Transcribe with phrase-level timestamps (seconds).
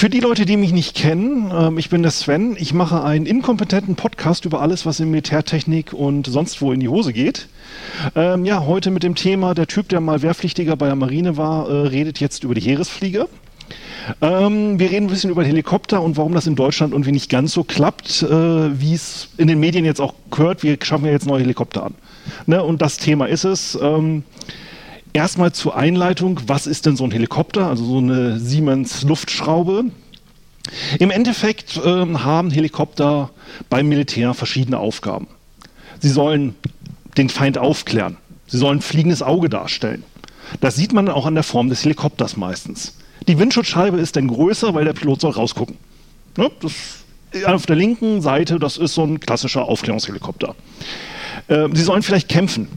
[0.00, 2.56] Für die Leute, die mich nicht kennen, ähm, ich bin der Sven.
[2.58, 6.88] Ich mache einen inkompetenten Podcast über alles, was in Militärtechnik und sonst wo in die
[6.88, 7.48] Hose geht.
[8.14, 11.68] Ähm, ja, heute mit dem Thema, der Typ, der mal Wehrpflichtiger bei der Marine war,
[11.68, 13.28] äh, redet jetzt über die Heeresflieger.
[14.22, 17.52] Ähm, wir reden ein bisschen über Helikopter und warum das in Deutschland irgendwie nicht ganz
[17.52, 20.62] so klappt, äh, wie es in den Medien jetzt auch gehört.
[20.62, 21.94] Wir schaffen ja jetzt neue Helikopter an.
[22.46, 22.64] Ne?
[22.64, 23.78] Und das Thema ist es.
[23.82, 24.22] Ähm,
[25.12, 29.86] Erstmal zur Einleitung, was ist denn so ein Helikopter, also so eine Siemens Luftschraube?
[31.00, 33.30] Im Endeffekt ähm, haben Helikopter
[33.68, 35.26] beim Militär verschiedene Aufgaben.
[35.98, 36.54] Sie sollen
[37.16, 38.18] den Feind aufklären.
[38.46, 40.04] Sie sollen fliegendes Auge darstellen.
[40.60, 42.96] Das sieht man auch an der Form des Helikopters meistens.
[43.26, 45.76] Die Windschutzscheibe ist dann größer, weil der Pilot soll rausgucken.
[46.36, 46.50] Ne?
[46.60, 46.72] Das,
[47.46, 50.54] auf der linken Seite, das ist so ein klassischer Aufklärungshelikopter.
[51.48, 52.68] Äh, sie sollen vielleicht kämpfen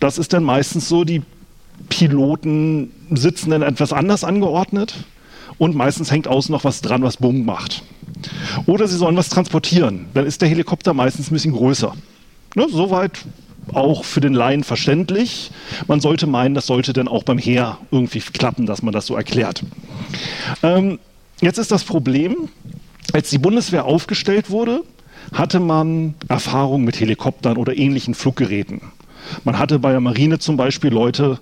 [0.00, 1.22] das ist dann meistens so, die
[1.88, 4.94] Piloten sitzen dann etwas anders angeordnet
[5.58, 7.82] und meistens hängt außen noch was dran, was Bumm macht.
[8.66, 11.94] Oder sie sollen was transportieren, dann ist der Helikopter meistens ein bisschen größer.
[12.54, 13.24] Ne, soweit
[13.74, 15.50] auch für den Laien verständlich.
[15.86, 19.14] Man sollte meinen, das sollte dann auch beim Heer irgendwie klappen, dass man das so
[19.14, 19.62] erklärt.
[20.62, 20.98] Ähm,
[21.40, 22.48] jetzt ist das Problem,
[23.12, 24.82] als die Bundeswehr aufgestellt wurde,
[25.32, 28.80] hatte man Erfahrung mit Helikoptern oder ähnlichen Fluggeräten.
[29.44, 31.40] Man hatte bei der Marine zum Beispiel Leute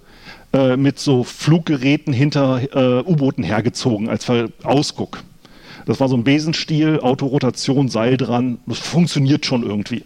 [0.53, 4.27] äh, mit so Fluggeräten hinter äh, U-Booten hergezogen als
[4.63, 5.23] Ausguck.
[5.87, 8.59] Das war so ein Besenstiel, Autorotation, Seil dran.
[8.67, 10.05] Das funktioniert schon irgendwie.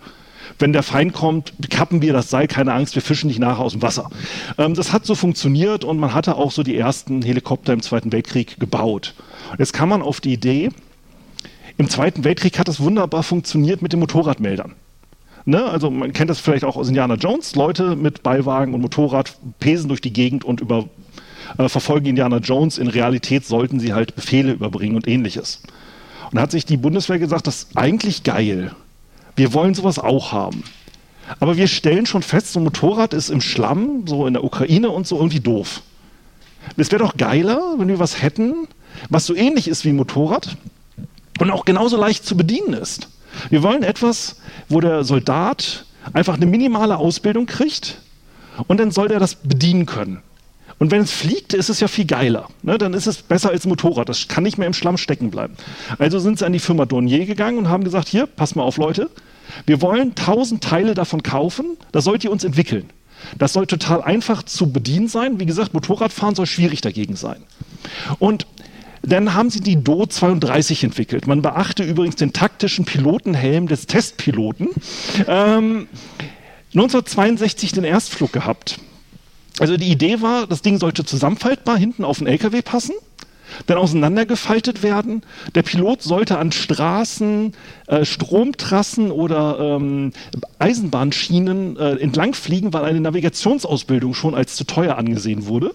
[0.59, 3.72] Wenn der Feind kommt, kappen wir das Seil, keine Angst, wir fischen nicht nachher aus
[3.72, 4.11] dem Wasser.
[4.59, 8.12] Ähm, das hat so funktioniert und man hatte auch so die ersten Helikopter im Zweiten
[8.12, 9.15] Weltkrieg gebaut.
[9.59, 10.70] Jetzt kam man auf die Idee,
[11.78, 14.75] im Zweiten Weltkrieg hat das wunderbar funktioniert mit den Motorradmeldern.
[15.45, 15.65] Ne?
[15.65, 17.55] Also man kennt das vielleicht auch aus Indiana Jones.
[17.55, 20.89] Leute mit Beiwagen und Motorrad pesen durch die Gegend und über,
[21.59, 22.78] äh, verfolgen Indiana Jones.
[22.78, 25.62] In Realität sollten sie halt Befehle überbringen und ähnliches.
[26.31, 28.75] Und da hat sich die Bundeswehr gesagt, das ist eigentlich geil.
[29.37, 30.62] Wir wollen sowas auch haben.
[31.39, 34.91] Aber wir stellen schon fest, so ein Motorrad ist im Schlamm, so in der Ukraine
[34.91, 35.83] und so irgendwie doof.
[36.77, 38.69] Es wäre doch geiler, wenn wir was hätten,
[39.09, 40.56] was so ähnlich ist wie ein Motorrad
[41.39, 43.09] und auch genauso leicht zu bedienen ist.
[43.49, 44.37] Wir wollen etwas,
[44.69, 47.99] wo der Soldat einfach eine minimale Ausbildung kriegt
[48.67, 50.23] und dann soll der das bedienen können.
[50.79, 52.49] Und wenn es fliegt, ist es ja viel geiler.
[52.63, 52.79] Ne?
[52.79, 54.09] Dann ist es besser als Motorrad.
[54.09, 55.55] Das kann nicht mehr im Schlamm stecken bleiben.
[55.99, 58.79] Also sind sie an die Firma Dornier gegangen und haben gesagt, hier, pass mal auf
[58.79, 59.11] Leute,
[59.67, 62.89] wir wollen tausend Teile davon kaufen, das sollt ihr uns entwickeln.
[63.37, 65.39] Das soll total einfach zu bedienen sein.
[65.39, 67.43] Wie gesagt, Motorradfahren soll schwierig dagegen sein.
[68.19, 68.47] Und
[69.03, 71.27] dann haben sie die Do 32 entwickelt.
[71.27, 74.69] Man beachte übrigens den taktischen Pilotenhelm des Testpiloten.
[75.27, 75.88] Ähm,
[76.75, 78.78] 1962 den Erstflug gehabt.
[79.59, 82.94] Also die Idee war, das Ding sollte zusammenfaltbar hinten auf den LKW passen,
[83.66, 85.22] dann auseinandergefaltet werden.
[85.55, 87.53] Der Pilot sollte an Straßen,
[87.88, 90.12] äh, Stromtrassen oder ähm,
[90.59, 95.75] Eisenbahnschienen äh, entlang fliegen, weil eine Navigationsausbildung schon als zu teuer angesehen wurde.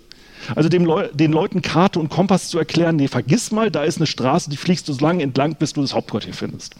[0.53, 4.07] Also Leu den Leuten Karte und Kompass zu erklären, nee, vergiss mal, da ist eine
[4.07, 6.75] Straße, die fliegst du so lange entlang, bis du das Hauptquartier findest.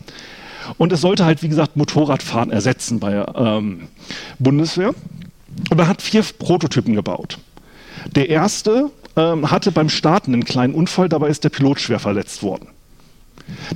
[0.77, 3.87] Und es sollte halt, wie gesagt, Motorradfahren ersetzen bei ähm,
[4.39, 4.93] Bundeswehr.
[5.69, 7.37] Und er hat vier Prototypen gebaut.
[8.15, 12.43] Der erste ähm, hatte beim Starten einen kleinen Unfall, dabei ist der Pilot schwer verletzt
[12.43, 12.67] worden.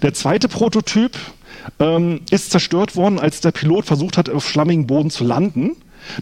[0.01, 1.17] Der zweite Prototyp
[1.79, 5.75] ähm, ist zerstört worden, als der Pilot versucht hat, auf schlammigen Boden zu landen.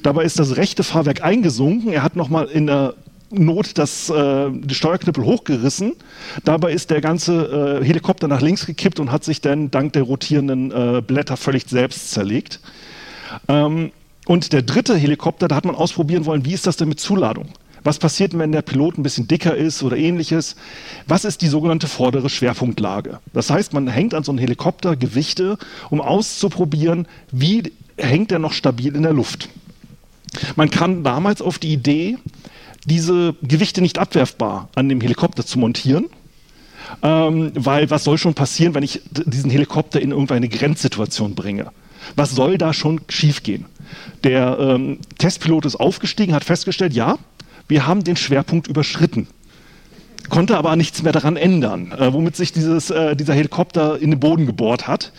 [0.03, 1.93] Dabei ist das rechte Fahrwerk eingesunken.
[1.93, 2.95] Er hat nochmal in der
[3.29, 5.93] Not das äh, die Steuerknüppel hochgerissen.
[6.45, 10.03] Dabei ist der ganze äh, Helikopter nach links gekippt und hat sich dann dank der
[10.03, 12.61] rotierenden äh, Blätter völlig selbst zerlegt.
[13.49, 13.91] Ähm,
[14.25, 17.49] und der dritte Helikopter, da hat man ausprobieren wollen, wie ist das denn mit Zuladung?
[17.83, 20.55] Was passiert, wenn der Pilot ein bisschen dicker ist oder ähnliches?
[21.07, 23.19] Was ist die sogenannte vordere Schwerpunktlage?
[23.33, 25.57] Das heißt, man hängt an so einem Helikopter Gewichte,
[25.89, 29.49] um auszuprobieren, wie hängt er noch stabil in der Luft.
[30.55, 32.17] Man kam damals auf die Idee,
[32.87, 36.05] diese Gewichte nicht abwerfbar an dem Helikopter zu montieren.
[37.03, 41.71] Ähm, weil was soll schon passieren, wenn ich diesen Helikopter in irgendeine Grenzsituation bringe?
[42.15, 43.65] Was soll da schon schiefgehen?
[44.23, 47.17] Der ähm, Testpilot ist aufgestiegen, hat festgestellt, ja,
[47.67, 49.27] wir haben den Schwerpunkt überschritten
[50.29, 54.19] konnte aber nichts mehr daran ändern, äh, womit sich dieses, äh, dieser Helikopter in den
[54.19, 55.11] Boden gebohrt hat.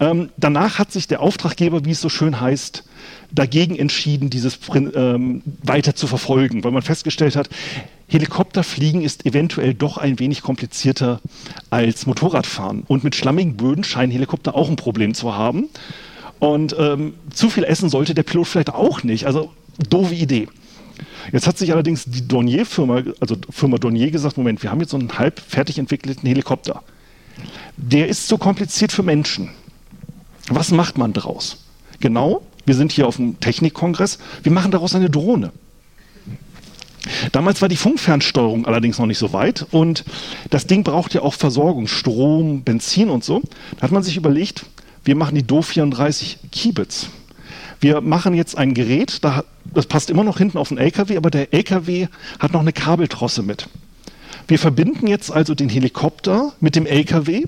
[0.00, 2.84] Ähm, danach hat sich der Auftraggeber, wie es so schön heißt,
[3.30, 7.48] dagegen entschieden, dieses ähm, weiter zu verfolgen, weil man festgestellt hat,
[8.08, 11.20] Helikopterfliegen ist eventuell doch ein wenig komplizierter
[11.68, 12.84] als Motorradfahren.
[12.88, 15.68] Und mit schlammigen Böden scheinen Helikopter auch ein Problem zu haben.
[16.38, 19.26] Und ähm, zu viel essen sollte der Pilot vielleicht auch nicht.
[19.26, 19.50] Also
[19.90, 20.48] doofe Idee.
[21.32, 24.98] Jetzt hat sich allerdings die Dornier-Firma, also Firma Dornier gesagt, Moment, wir haben jetzt so
[24.98, 26.82] einen halb fertig entwickelten Helikopter.
[27.76, 29.50] Der ist so kompliziert für Menschen.
[30.48, 31.64] Was macht man daraus?
[32.00, 35.52] Genau, wir sind hier auf dem Technikkongress, wir machen daraus eine Drohne.
[37.32, 40.04] Damals war die Funkfernsteuerung allerdings noch nicht so weit und
[40.50, 43.42] das Ding braucht ja auch Versorgung, Strom, Benzin und so.
[43.76, 44.66] Da hat man sich überlegt,
[45.04, 47.08] wir machen die Do 34 Kibitz.
[47.80, 49.24] Wir machen jetzt ein Gerät,
[49.74, 53.42] das passt immer noch hinten auf den LKW, aber der LKW hat noch eine Kabeltrosse
[53.42, 53.68] mit.
[54.46, 57.44] Wir verbinden jetzt also den Helikopter mit dem LKW,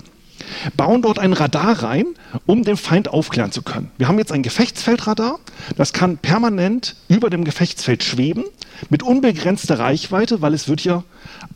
[0.77, 2.05] bauen dort ein Radar rein,
[2.45, 3.91] um den Feind aufklären zu können.
[3.97, 5.39] Wir haben jetzt ein Gefechtsfeldradar,
[5.77, 8.43] das kann permanent über dem Gefechtsfeld schweben,
[8.89, 11.03] mit unbegrenzter Reichweite, weil es wird ja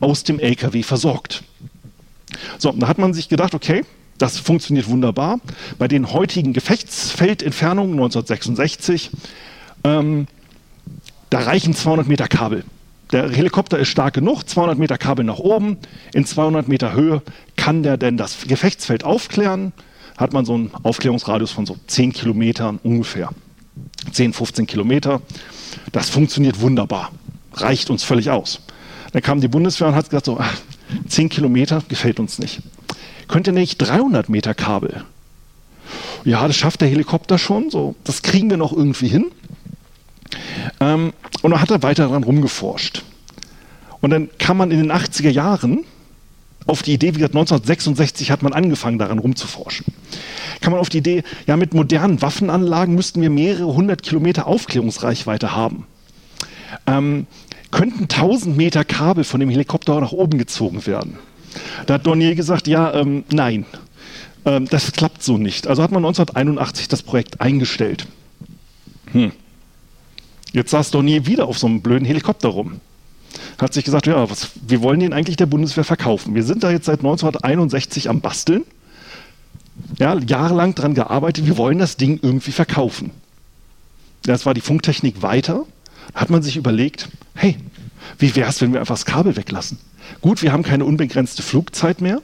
[0.00, 1.42] aus dem LKW versorgt.
[2.58, 3.84] So, da hat man sich gedacht, okay,
[4.18, 5.40] das funktioniert wunderbar.
[5.78, 9.10] Bei den heutigen Gefechtsfeldentfernungen 1966,
[9.84, 10.26] ähm,
[11.30, 12.64] da reichen 200 Meter Kabel.
[13.12, 15.78] Der Helikopter ist stark genug, 200 Meter Kabel nach oben,
[16.12, 17.22] in 200 Meter Höhe
[17.56, 19.72] kann der denn das Gefechtsfeld aufklären.
[20.16, 23.30] Hat man so einen Aufklärungsradius von so 10 Kilometern ungefähr.
[24.12, 25.20] 10, 15 Kilometer.
[25.92, 27.12] Das funktioniert wunderbar.
[27.52, 28.60] Reicht uns völlig aus.
[29.12, 30.40] Dann kam die Bundeswehr und hat gesagt, so,
[31.08, 32.62] 10 Kilometer gefällt uns nicht
[33.28, 35.04] könnt ihr nicht 300 Meter Kabel?
[36.24, 39.26] Ja, das schafft der Helikopter schon, so, das kriegen wir noch irgendwie hin.
[40.80, 41.12] Ähm,
[41.42, 43.02] und dann hat er weiter daran rumgeforscht.
[44.00, 45.84] Und dann kann man in den 80er Jahren
[46.66, 49.86] auf die Idee, wie gesagt, 1966 hat man angefangen, daran rumzuforschen.
[50.60, 55.54] Kann man auf die Idee, ja, mit modernen Waffenanlagen müssten wir mehrere hundert Kilometer Aufklärungsreichweite
[55.54, 55.86] haben.
[56.86, 57.26] Ähm,
[57.70, 61.18] könnten 1000 Meter Kabel von dem Helikopter nach oben gezogen werden.
[61.86, 63.64] Da hat Dornier gesagt, ja, ähm, nein,
[64.44, 65.66] ähm, das klappt so nicht.
[65.66, 68.06] Also hat man 1981 das Projekt eingestellt.
[69.12, 69.32] Hm.
[70.56, 72.80] Jetzt saß Dornier wieder auf so einem blöden Helikopter rum.
[73.58, 76.34] Hat sich gesagt, ja, was, wir wollen den eigentlich der Bundeswehr verkaufen.
[76.34, 78.64] Wir sind da jetzt seit 1961 am Basteln.
[79.98, 83.10] Ja, jahrelang daran gearbeitet, wir wollen das Ding irgendwie verkaufen.
[84.22, 85.66] Das war die Funktechnik weiter.
[86.14, 87.58] Hat man sich überlegt, hey,
[88.18, 89.78] wie wäre es, wenn wir einfach das Kabel weglassen?
[90.22, 92.22] Gut, wir haben keine unbegrenzte Flugzeit mehr,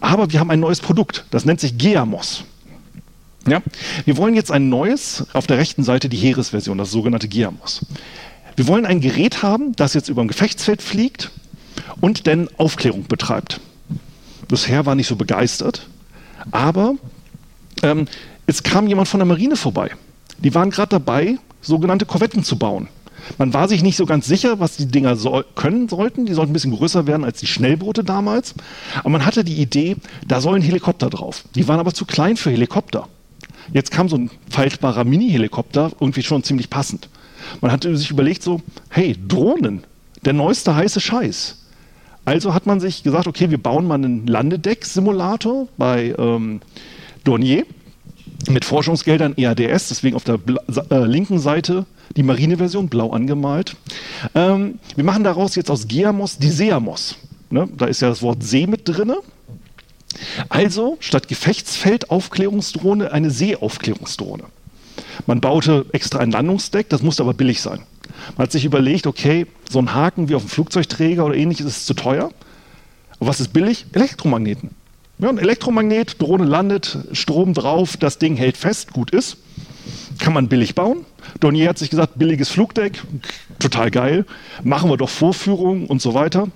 [0.00, 1.24] aber wir haben ein neues Produkt.
[1.30, 2.44] Das nennt sich Geamos.
[3.46, 3.62] Ja?
[4.04, 7.84] Wir wollen jetzt ein neues, auf der rechten Seite die Heeresversion, das sogenannte Geamos.
[8.56, 11.30] Wir wollen ein Gerät haben, das jetzt über ein Gefechtsfeld fliegt
[12.00, 13.60] und dann Aufklärung betreibt.
[14.48, 15.86] Das Heer war nicht so begeistert,
[16.50, 16.94] aber
[17.82, 18.08] ähm,
[18.46, 19.90] es kam jemand von der Marine vorbei.
[20.38, 22.88] Die waren gerade dabei, sogenannte Korvetten zu bauen.
[23.36, 26.24] Man war sich nicht so ganz sicher, was die Dinger so können sollten.
[26.24, 28.54] Die sollten ein bisschen größer werden als die Schnellboote damals.
[29.00, 29.96] Aber man hatte die Idee,
[30.26, 31.44] da sollen Helikopter drauf.
[31.54, 33.08] Die waren aber zu klein für Helikopter.
[33.72, 37.08] Jetzt kam so ein faltbarer Mini-Helikopter, irgendwie schon ziemlich passend.
[37.60, 39.84] Man hatte sich überlegt so, hey, Drohnen,
[40.24, 41.58] der neueste heiße Scheiß.
[42.24, 46.60] Also hat man sich gesagt, okay, wir bauen mal einen Landedeck-Simulator bei ähm,
[47.24, 47.64] Dornier
[48.50, 50.38] mit Forschungsgeldern EADS, deswegen auf der
[50.90, 51.86] äh, linken Seite
[52.16, 53.76] die Marineversion, blau angemalt.
[54.34, 57.16] Ähm, wir machen daraus jetzt aus Geamos die Seamos.
[57.50, 57.68] Ne?
[57.76, 59.14] Da ist ja das Wort See mit drin.
[60.48, 64.44] Also statt Gefechtsfeldaufklärungsdrohne eine Seeaufklärungsdrohne.
[65.26, 67.80] Man baute extra ein Landungsdeck, das musste aber billig sein.
[68.36, 71.86] Man hat sich überlegt, okay, so ein Haken wie auf einem Flugzeugträger oder ähnliches ist
[71.86, 72.30] zu teuer.
[73.18, 73.86] Aber was ist billig?
[73.92, 74.70] Elektromagneten.
[75.18, 79.38] Ja, ein Elektromagnet, Drohne landet, Strom drauf, das Ding hält fest, gut ist.
[80.20, 81.04] Kann man billig bauen.
[81.40, 83.02] Dornier hat sich gesagt, billiges Flugdeck,
[83.58, 84.24] total geil,
[84.62, 86.48] machen wir doch Vorführungen und so weiter.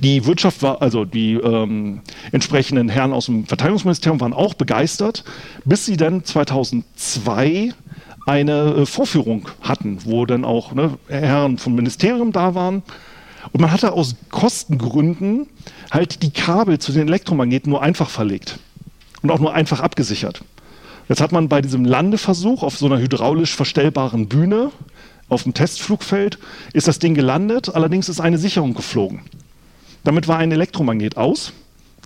[0.00, 2.00] Die Wirtschaft war, also die ähm,
[2.32, 5.24] entsprechenden Herren aus dem Verteidigungsministerium waren auch begeistert,
[5.64, 7.72] bis sie dann 2002
[8.26, 12.82] eine äh, Vorführung hatten, wo dann auch ne, Herren vom Ministerium da waren.
[13.52, 15.46] Und man hatte aus Kostengründen
[15.90, 18.58] halt die Kabel zu den Elektromagneten nur einfach verlegt
[19.22, 20.42] und auch nur einfach abgesichert.
[21.08, 24.72] Jetzt hat man bei diesem Landeversuch auf so einer hydraulisch verstellbaren Bühne
[25.28, 26.38] auf dem Testflugfeld
[26.72, 29.22] ist das Ding gelandet, allerdings ist eine Sicherung geflogen.
[30.06, 31.52] Damit war ein Elektromagnet aus,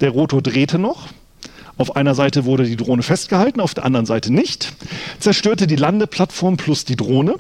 [0.01, 1.09] der Rotor drehte noch,
[1.77, 4.73] auf einer Seite wurde die Drohne festgehalten, auf der anderen Seite nicht,
[5.19, 7.35] zerstörte die Landeplattform plus die Drohne.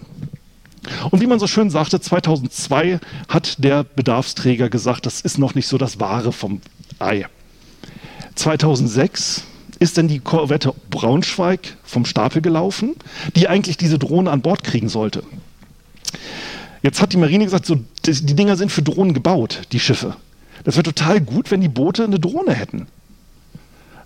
[1.10, 5.66] Und wie man so schön sagte, 2002 hat der Bedarfsträger gesagt, das ist noch nicht
[5.66, 6.60] so das Wahre vom
[6.98, 7.24] Ei.
[8.34, 9.44] 2006
[9.78, 12.96] ist denn die Korvette Braunschweig vom Stapel gelaufen,
[13.34, 15.22] die eigentlich diese Drohne an Bord kriegen sollte.
[16.82, 20.16] Jetzt hat die Marine gesagt, so, die Dinger sind für Drohnen gebaut, die Schiffe.
[20.64, 22.86] Das wäre total gut, wenn die Boote eine Drohne hätten.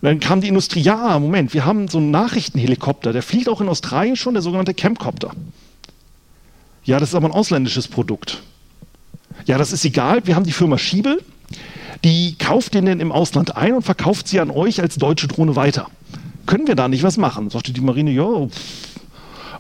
[0.01, 3.69] Dann kam die Industrie, ja, Moment, wir haben so einen Nachrichtenhelikopter, der fliegt auch in
[3.69, 5.31] Australien schon, der sogenannte Camcopter.
[6.85, 8.43] Ja, das ist aber ein ausländisches Produkt.
[9.47, 10.27] Ja, das ist egal.
[10.27, 11.23] Wir haben die Firma Schiebel,
[12.05, 15.87] die kauft den im Ausland ein und verkauft sie an euch als deutsche Drohne weiter.
[16.45, 17.49] Können wir da nicht was machen?
[17.49, 18.47] Sagte die Marine, ja,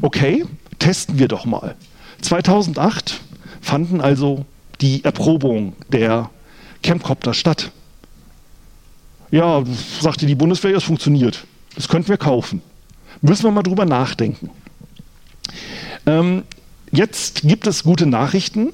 [0.02, 0.44] okay,
[0.78, 1.74] testen wir doch mal.
[2.20, 3.20] 2008
[3.62, 4.44] fanden also
[4.82, 6.30] die Erprobungen der
[6.84, 7.72] Campcopter statt.
[9.32, 9.64] Ja,
[10.00, 11.44] sagte die Bundeswehr, es funktioniert.
[11.74, 12.62] Das könnten wir kaufen.
[13.20, 14.50] Müssen wir mal drüber nachdenken.
[16.06, 16.44] Ähm,
[16.92, 18.68] jetzt gibt es gute Nachrichten.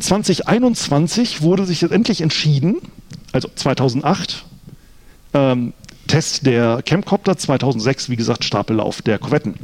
[0.00, 2.78] 2021 wurde sich jetzt endlich entschieden,
[3.32, 4.44] also 2008,
[5.34, 5.72] ähm,
[6.06, 9.54] Test der Campcopter, 2006, wie gesagt, Stapellauf der Korvetten.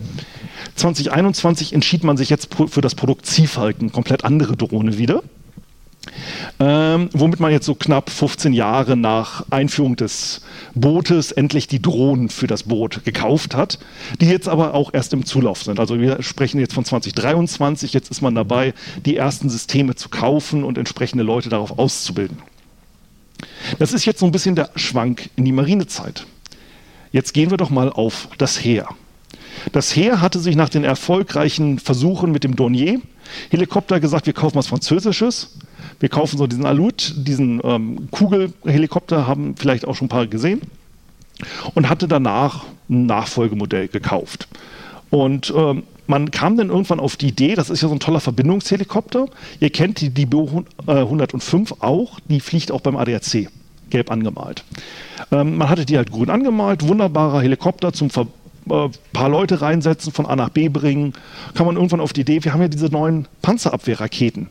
[0.76, 5.22] 2021 entschied man sich jetzt für das Produkt Ziehfalken, komplett andere Drohne wieder.
[6.58, 10.42] Ähm, womit man jetzt so knapp 15 Jahre nach Einführung des
[10.74, 13.78] Bootes endlich die Drohnen für das Boot gekauft hat,
[14.20, 15.78] die jetzt aber auch erst im Zulauf sind.
[15.78, 20.64] Also wir sprechen jetzt von 2023, jetzt ist man dabei, die ersten Systeme zu kaufen
[20.64, 22.38] und entsprechende Leute darauf auszubilden.
[23.78, 26.26] Das ist jetzt so ein bisschen der Schwank in die Marinezeit.
[27.12, 28.88] Jetzt gehen wir doch mal auf das Heer.
[29.72, 33.00] Das Heer hatte sich nach den erfolgreichen Versuchen mit dem Dornier
[33.50, 35.50] Helikopter gesagt, wir kaufen was Französisches.
[36.00, 40.62] Wir kaufen so diesen Alut, diesen ähm, Kugelhelikopter, haben vielleicht auch schon ein paar gesehen.
[41.74, 44.48] Und hatte danach ein Nachfolgemodell gekauft.
[45.10, 48.20] Und ähm, man kam dann irgendwann auf die Idee, das ist ja so ein toller
[48.20, 49.26] Verbindungshelikopter.
[49.60, 53.48] Ihr kennt die, die Bo 105 auch, die fliegt auch beim ADAC,
[53.90, 54.64] gelb angemalt.
[55.30, 58.26] Ähm, man hatte die halt grün angemalt, wunderbarer Helikopter zum Ver
[58.70, 61.14] äh, paar Leute reinsetzen, von A nach B bringen,
[61.54, 64.48] kann man irgendwann auf die Idee, wir haben ja diese neuen Panzerabwehrraketen.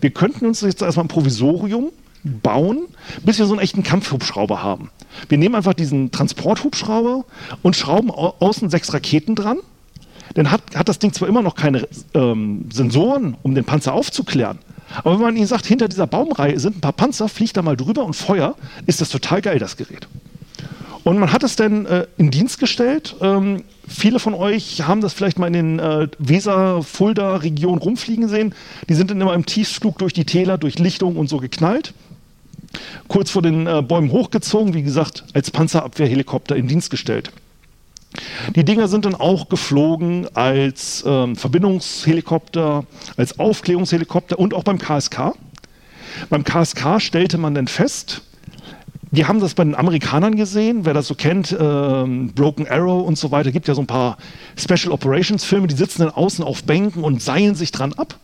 [0.00, 1.90] Wir könnten uns jetzt erstmal ein Provisorium
[2.22, 2.86] bauen,
[3.24, 4.90] bis wir so einen echten Kampfhubschrauber haben.
[5.28, 7.24] Wir nehmen einfach diesen Transporthubschrauber
[7.62, 9.58] und schrauben außen sechs Raketen dran.
[10.34, 14.58] Dann hat, hat das Ding zwar immer noch keine ähm, Sensoren, um den Panzer aufzuklären,
[14.98, 17.76] aber wenn man ihnen sagt, hinter dieser Baumreihe sind ein paar Panzer, fliegt da mal
[17.76, 18.54] drüber und Feuer,
[18.86, 20.08] ist das total geil, das Gerät.
[21.04, 23.16] Und man hat es dann äh, in Dienst gestellt.
[23.20, 28.54] Ähm, viele von euch haben das vielleicht mal in den äh, Weser-Fulda-Regionen rumfliegen sehen.
[28.88, 31.94] Die sind dann immer im Tiefflug durch die Täler, durch Lichtung und so geknallt.
[33.08, 37.32] Kurz vor den äh, Bäumen hochgezogen, wie gesagt, als Panzerabwehrhelikopter in Dienst gestellt.
[38.56, 42.84] Die Dinger sind dann auch geflogen als ähm, Verbindungshelikopter,
[43.16, 45.34] als Aufklärungshelikopter und auch beim KSK.
[46.28, 48.22] Beim KSK stellte man dann fest,
[49.10, 53.18] wir haben das bei den Amerikanern gesehen, wer das so kennt, ähm, Broken Arrow und
[53.18, 54.18] so weiter, gibt ja so ein paar
[54.56, 58.18] Special Operations Filme, die sitzen dann außen auf Bänken und seilen sich dran ab.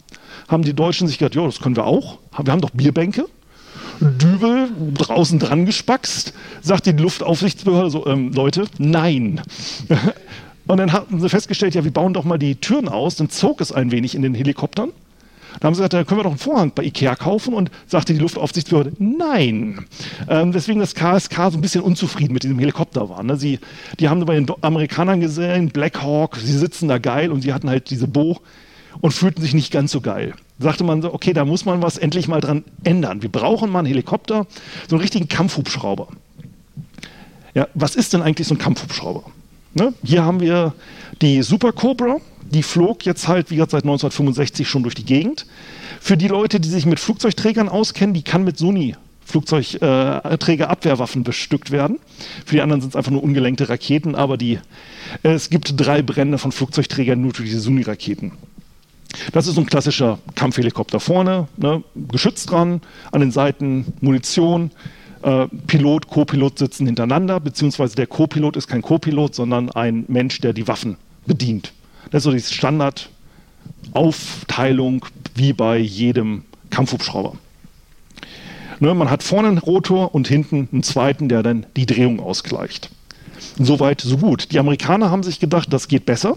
[0.48, 2.18] Haben die Deutschen sich gedacht, ja, das können wir auch.
[2.40, 3.26] Wir haben doch Bierbänke.
[4.00, 9.40] Dübel draußen dran gespackst, sagt die Luftaufsichtsbehörde so, ähm, Leute, nein.
[10.66, 13.60] und dann haben sie festgestellt, ja, wir bauen doch mal die Türen aus, dann zog
[13.60, 14.90] es ein wenig in den Helikoptern.
[15.60, 18.12] Da haben sie gesagt, da können wir doch einen Vorhang bei Ikea kaufen und sagte
[18.12, 19.86] die Luftaufsichtsbehörde, nein.
[20.28, 23.22] Ähm, deswegen das KSK so ein bisschen unzufrieden mit diesem Helikopter war.
[23.22, 23.36] Ne?
[23.36, 23.58] Sie,
[23.98, 27.70] die haben bei den Amerikanern gesehen, Black Hawk, sie sitzen da geil und sie hatten
[27.70, 28.38] halt diese Bo
[29.00, 30.34] und fühlten sich nicht ganz so geil.
[30.58, 33.22] Sagte man so, okay, da muss man was endlich mal dran ändern.
[33.22, 34.46] Wir brauchen mal einen Helikopter,
[34.88, 36.08] so einen richtigen Kampfhubschrauber.
[37.54, 39.24] Ja, was ist denn eigentlich so ein Kampfhubschrauber?
[39.74, 39.92] Ne?
[40.02, 40.74] Hier haben wir
[41.20, 42.16] die Super Cobra,
[42.52, 45.46] die flog jetzt halt, wie gesagt, seit 1965 schon durch die Gegend.
[46.00, 48.94] Für die Leute, die sich mit Flugzeugträgern auskennen, die kann mit Sony
[49.26, 51.98] Flugzeugträgerabwehrwaffen äh, bestückt werden.
[52.44, 54.60] Für die anderen sind es einfach nur ungelenkte Raketen, aber die,
[55.24, 58.32] äh, es gibt drei Brände von Flugzeugträgern nur durch diese Suni-Raketen.
[59.32, 64.70] Das ist so ein klassischer Kampfhelikopter vorne, ne, Geschütz dran, an den Seiten Munition,
[65.22, 70.52] äh, Pilot, Co-Pilot sitzen hintereinander, beziehungsweise der Co-Pilot ist kein Co-Pilot, sondern ein Mensch, der
[70.52, 71.72] die Waffen bedient.
[72.10, 77.34] Das ist so die Standardaufteilung wie bei jedem Kampfhubschrauber.
[78.78, 82.90] Ne, man hat vorne einen Rotor und hinten einen zweiten, der dann die Drehung ausgleicht.
[83.58, 84.52] Soweit, so gut.
[84.52, 86.36] Die Amerikaner haben sich gedacht, das geht besser.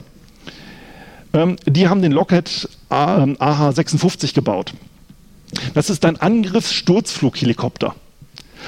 [1.34, 4.74] Ähm, die haben den Lockheed AH-56 ähm, gebaut.
[5.74, 7.96] Das ist ein Angriffssturzflughelikopter.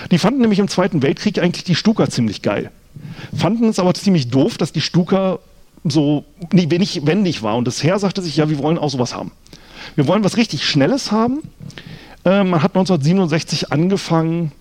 [0.09, 2.71] Die fanden nämlich im Zweiten Weltkrieg eigentlich die Stuka ziemlich geil.
[3.35, 5.39] Fanden es aber ziemlich doof, dass die Stuka
[5.83, 7.57] so wenig wendig war.
[7.57, 9.31] Und das Heer sagte sich, ja, wir wollen auch sowas haben.
[9.95, 11.41] Wir wollen was richtig Schnelles haben.
[12.23, 14.51] Äh, man hat 1967 angefangen,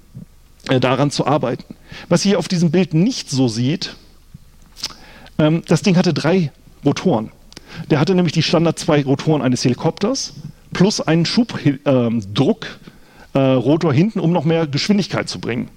[0.68, 1.74] äh, daran zu arbeiten.
[2.08, 3.96] Was ihr auf diesem Bild nicht so sieht,
[5.38, 6.52] ähm, das Ding hatte drei
[6.84, 7.30] Rotoren.
[7.90, 10.34] Der hatte nämlich die Standard zwei Rotoren eines Helikopters
[10.72, 12.64] plus einen Schubdruckrotor
[13.34, 15.68] äh, hinten, um noch mehr Geschwindigkeit zu bringen.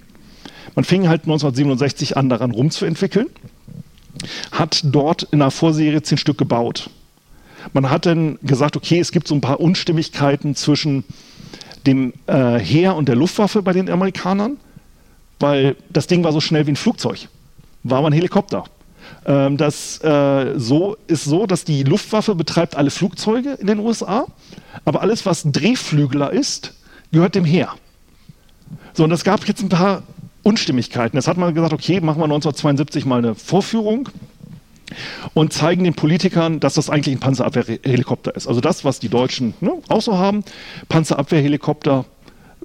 [0.74, 3.26] Man fing halt 1967 an, daran rumzuentwickeln
[4.52, 6.90] hat dort in einer Vorserie zehn Stück gebaut.
[7.72, 11.04] Man hat dann gesagt, okay, es gibt so ein paar Unstimmigkeiten zwischen
[11.86, 14.58] dem äh, Heer und der Luftwaffe bei den Amerikanern,
[15.40, 17.28] weil das Ding war so schnell wie ein Flugzeug,
[17.82, 18.64] war aber ein Helikopter.
[19.26, 24.26] Ähm, das äh, so, ist so, dass die Luftwaffe betreibt alle Flugzeuge in den USA,
[24.84, 26.74] aber alles, was Drehflügler ist,
[27.12, 27.70] gehört dem Heer.
[28.92, 30.02] So, und es gab jetzt ein paar
[30.44, 31.16] Unstimmigkeiten.
[31.16, 34.08] Jetzt hat man gesagt, okay, machen wir 1972 mal eine Vorführung
[35.32, 38.46] und zeigen den Politikern, dass das eigentlich ein Panzerabwehrhelikopter ist.
[38.46, 40.44] Also das, was die Deutschen ne, auch so haben.
[40.88, 42.04] Panzerabwehrhelikopter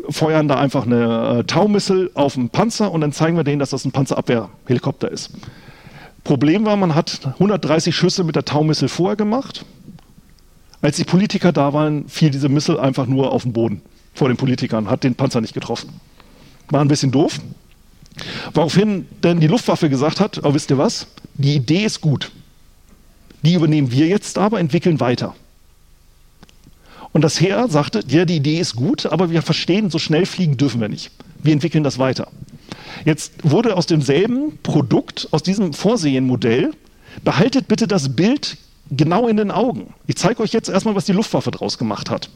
[0.09, 3.71] feuern da einfach eine äh, Taumissel auf den Panzer und dann zeigen wir denen, dass
[3.71, 5.31] das ein Panzerabwehrhelikopter ist.
[6.24, 9.65] Problem war, man hat 130 Schüsse mit der Taumissel vorher gemacht.
[10.81, 13.81] Als die Politiker da waren, fiel diese Missel einfach nur auf den Boden
[14.13, 15.89] vor den Politikern, hat den Panzer nicht getroffen.
[16.69, 17.39] War ein bisschen doof.
[18.54, 22.32] Woraufhin denn die Luftwaffe gesagt hat, oh, wisst ihr was, die Idee ist gut.
[23.44, 25.36] Die übernehmen wir jetzt aber, entwickeln weiter.
[27.12, 30.58] Und das Heer sagte, ja, die Idee ist gut, aber wir verstehen, so schnell fliegen
[30.58, 31.12] dürfen wir nicht.
[31.42, 32.28] Wir entwickeln das weiter.
[33.06, 36.72] Jetzt wurde aus demselben Produkt, aus diesem Vorsehenmodell,
[37.24, 38.58] behaltet bitte das Bild
[38.92, 39.94] genau in den Augen.
[40.08, 42.30] Ich zeige euch jetzt erstmal, was die Luftwaffe draus gemacht hat.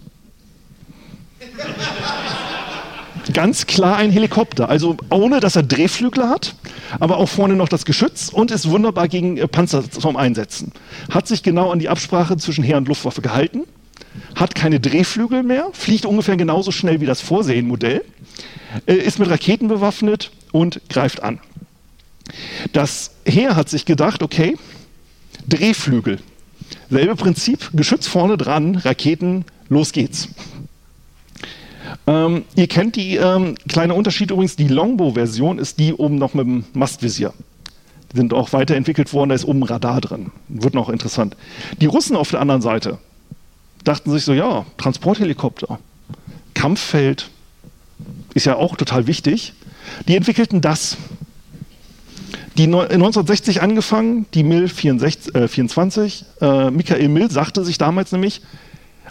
[3.32, 6.56] Ganz klar ein Helikopter, also ohne dass er Drehflügel hat,
[7.00, 10.74] aber auch vorne noch das Geschütz und ist wunderbar gegen äh, Panzer zum Einsetzen.
[11.10, 13.62] Hat sich genau an die Absprache zwischen Heer und Luftwaffe gehalten,
[14.36, 18.04] hat keine Drehflügel mehr, fliegt ungefähr genauso schnell wie das Vorsehenmodell,
[18.88, 21.40] äh, ist mit Raketen bewaffnet und greift an.
[22.74, 24.58] Das Heer hat sich gedacht, okay,
[25.48, 26.20] Drehflügel,
[26.90, 30.28] selbe Prinzip, Geschütz vorne dran, Raketen, los geht's.
[32.08, 36.46] Ähm, ihr kennt die ähm, kleine Unterschied übrigens, die Longbow-Version ist die oben noch mit
[36.46, 37.34] dem Mastvisier.
[38.12, 40.32] Die sind auch weiterentwickelt worden, da ist oben ein Radar drin.
[40.48, 41.36] Wird noch interessant.
[41.82, 43.00] Die Russen auf der anderen Seite
[43.84, 45.80] dachten sich so, ja, Transporthelikopter,
[46.54, 47.30] Kampffeld,
[48.34, 49.54] ist ja auch total wichtig.
[50.08, 50.98] Die entwickelten das.
[52.58, 58.42] Die 1960 angefangen, die MIL 64, äh, 24, äh, Michael Mill sagte sich damals nämlich,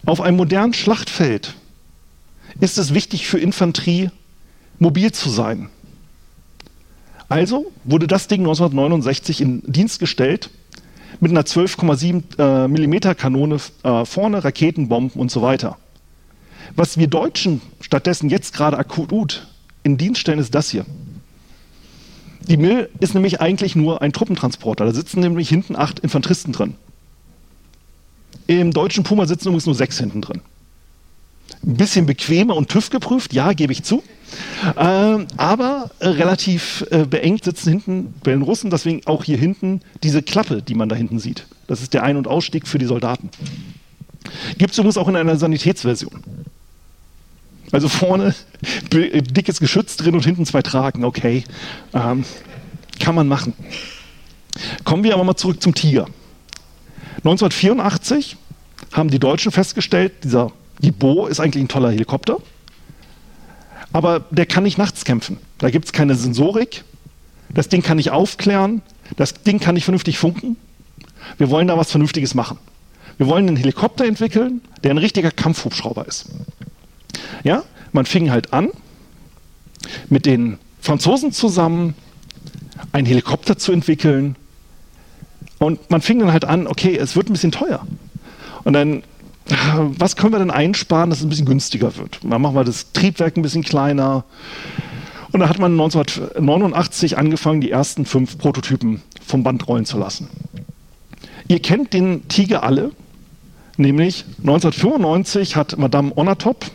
[0.07, 1.55] auf einem modernen Schlachtfeld
[2.61, 4.11] ist es wichtig für Infanterie,
[4.79, 5.69] mobil zu sein.
[7.29, 10.51] Also wurde das Ding 1969 in Dienst gestellt
[11.21, 15.79] mit einer 12,7 äh, mm Kanone äh, vorne, Raketen, Bomben und so weiter.
[16.77, 19.47] Was wir Deutschen stattdessen jetzt gerade akut
[19.83, 20.85] in Dienst stellen, ist das hier.
[22.49, 24.85] Die Mill ist nämlich eigentlich nur ein Truppentransporter.
[24.85, 26.75] Da sitzen nämlich hinten acht Infanteristen drin.
[28.47, 30.43] Im deutschen Puma sitzen übrigens nur sechs hinten drin
[31.65, 34.03] ein bisschen bequemer und TÜV geprüft, ja, gebe ich zu.
[34.79, 39.81] Ähm, aber äh, relativ äh, beengt sitzen hinten bei den Russen, deswegen auch hier hinten
[40.03, 41.47] diese Klappe, die man da hinten sieht.
[41.67, 43.31] Das ist der Ein- und Ausstieg für die Soldaten.
[44.59, 46.23] Gibt es übrigens auch in einer Sanitätsversion.
[47.73, 48.35] Also vorne
[48.93, 51.45] dickes Geschütz drin und hinten zwei Tragen, okay.
[51.93, 52.25] Ähm,
[53.01, 53.55] kann man machen.
[54.85, 56.07] Kommen wir aber mal zurück zum Tiger.
[57.19, 58.37] 1984
[58.93, 62.38] haben die Deutschen festgestellt, dieser die Bo ist eigentlich ein toller Helikopter,
[63.92, 65.38] aber der kann nicht nachts kämpfen.
[65.59, 66.85] Da gibt es keine Sensorik.
[67.51, 68.83] Das Ding kann nicht aufklären.
[69.16, 70.57] Das Ding kann nicht vernünftig funken.
[71.38, 72.59] Wir wollen da was Vernünftiges machen.
[73.18, 76.31] Wir wollen einen Helikopter entwickeln, der ein richtiger Kampfhubschrauber ist.
[77.45, 78.71] Ja, man fing halt an,
[80.09, 81.95] mit den Franzosen zusammen
[82.92, 84.37] einen Helikopter zu entwickeln.
[85.59, 87.87] Und man fing dann halt an, okay, es wird ein bisschen teuer.
[88.64, 89.03] Und dann
[89.99, 92.21] was können wir denn einsparen, dass es ein bisschen günstiger wird?
[92.23, 94.25] Dann machen wir das Triebwerk ein bisschen kleiner.
[95.33, 100.29] Und da hat man 1989 angefangen, die ersten fünf Prototypen vom Band rollen zu lassen.
[101.49, 102.93] Ihr kennt den Tiger alle,
[103.77, 106.71] nämlich 1995 hat Madame Onatop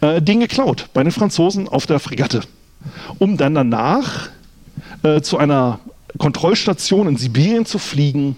[0.00, 2.40] äh, den geklaut bei den Franzosen auf der Fregatte,
[3.18, 4.30] um dann danach
[5.02, 5.80] äh, zu einer
[6.16, 8.36] Kontrollstation in Sibirien zu fliegen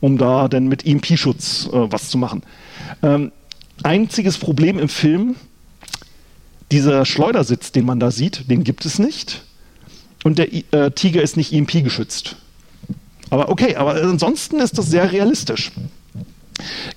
[0.00, 2.42] um da dann mit EMP-Schutz äh, was zu machen.
[3.02, 3.32] Ähm,
[3.82, 5.36] einziges Problem im Film,
[6.70, 9.42] dieser Schleudersitz, den man da sieht, den gibt es nicht.
[10.24, 12.36] Und der äh, Tiger ist nicht EMP geschützt.
[13.30, 15.72] Aber okay, aber ansonsten ist das sehr realistisch.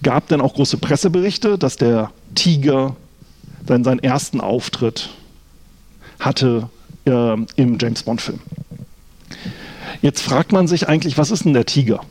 [0.02, 2.96] Gab dann auch große Presseberichte, dass der Tiger
[3.66, 5.10] dann seinen ersten Auftritt
[6.20, 6.70] hatte
[7.06, 8.40] äh, im James Bond-Film.
[10.02, 12.02] Jetzt fragt man sich eigentlich, was ist denn der Tiger?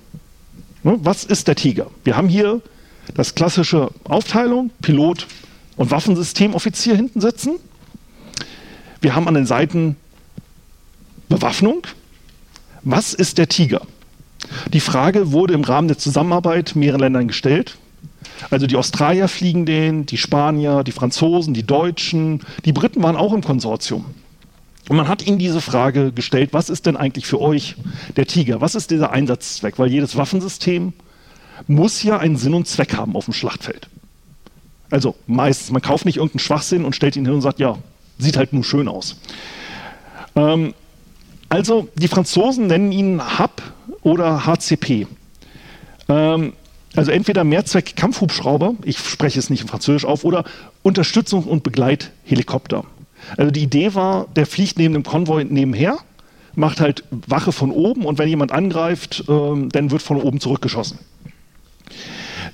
[0.83, 1.87] Ne, was ist der Tiger?
[2.05, 2.61] Wir haben hier
[3.15, 5.27] das klassische Aufteilung, Pilot
[5.77, 7.57] und Waffensystemoffizier hinten sitzen.
[9.01, 9.97] Wir haben an den Seiten
[11.29, 11.83] Bewaffnung.
[12.83, 13.83] Was ist der Tiger?
[14.73, 17.77] Die Frage wurde im Rahmen der Zusammenarbeit mehreren Ländern gestellt.
[18.51, 23.35] Also die Australier fliegen den, die Spanier, die Franzosen, die Deutschen, die Briten waren auch
[23.35, 24.07] im Konsortium.
[24.91, 27.77] Und man hat ihnen diese Frage gestellt, was ist denn eigentlich für euch
[28.17, 28.61] der Tiger?
[28.61, 29.79] Was ist dieser Einsatzzweck?
[29.79, 30.93] Weil jedes Waffensystem
[31.69, 33.89] muss ja einen Sinn und Zweck haben auf dem Schlachtfeld.
[34.91, 37.79] Also meistens, man kauft nicht irgendeinen Schwachsinn und stellt ihn hin und sagt, ja,
[38.19, 39.21] sieht halt nur schön aus.
[40.35, 40.75] Ähm,
[41.49, 43.63] also die Franzosen nennen ihn HAP
[44.03, 45.07] oder HCP.
[46.09, 46.55] Ähm,
[46.97, 50.43] also entweder Mehrzweck-Kampfhubschrauber, ich spreche es nicht in Französisch auf, oder
[50.83, 52.87] Unterstützung und Begleithelikopter.
[53.37, 55.99] Also die Idee war, der fliegt neben dem Konvoi nebenher,
[56.55, 60.99] macht halt Wache von oben und wenn jemand angreift, ähm, dann wird von oben zurückgeschossen.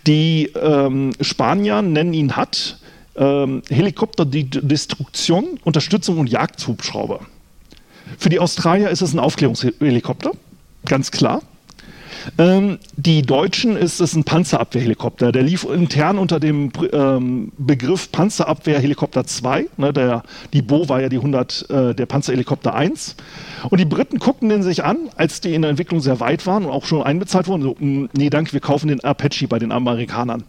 [0.07, 2.79] Die ähm, Spanier nennen ihn HAT,
[3.17, 7.21] ähm, Helikopter die Destruktion, Unterstützung und Jagdhubschrauber.
[8.19, 10.33] Für die Australier ist es ein Aufklärungshelikopter,
[10.85, 11.43] ganz klar.
[12.39, 15.33] Ähm, die Deutschen ist es ein Panzerabwehrhelikopter.
[15.33, 19.67] Der lief intern unter dem ähm, Begriff Panzerabwehrhelikopter 2.
[19.77, 23.17] Ne, der, die Bo war ja die 100, äh, der Panzerhelikopter 1.
[23.71, 26.65] Und die Briten guckten den sich an, als die in der Entwicklung sehr weit waren
[26.65, 27.63] und auch schon einbezahlt wurden.
[27.63, 30.45] So, hm, nee, danke, wir kaufen den Apache bei den Amerikanern.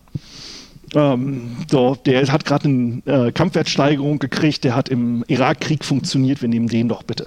[0.95, 6.49] Ähm, so, der hat gerade eine äh, Kampfwertsteigerung gekriegt, der hat im Irakkrieg funktioniert, wir
[6.49, 7.25] nehmen den doch bitte.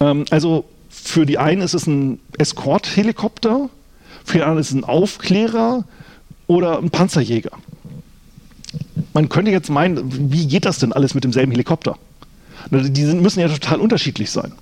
[0.00, 0.66] Ähm, also
[1.08, 3.68] für die einen ist es ein Escort-Helikopter,
[4.24, 5.84] für die anderen ist es ein Aufklärer
[6.46, 7.52] oder ein Panzerjäger.
[9.12, 11.96] Man könnte jetzt meinen, wie geht das denn alles mit demselben Helikopter?
[12.70, 14.52] Die sind, müssen ja total unterschiedlich sein.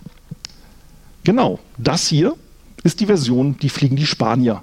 [1.25, 2.35] Genau, das hier
[2.83, 4.63] ist die Version, die fliegen die Spanier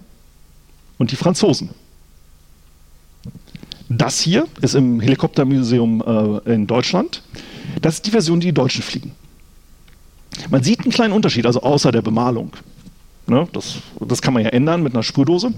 [0.99, 1.71] und die Franzosen.
[3.89, 7.23] Das hier ist im Helikoptermuseum äh, in Deutschland.
[7.81, 9.11] Das ist die Version, die die Deutschen fliegen.
[10.49, 12.51] Man sieht einen kleinen Unterschied, also außer der Bemalung.
[13.27, 15.53] Ne, das, das kann man ja ändern mit einer Spurdose.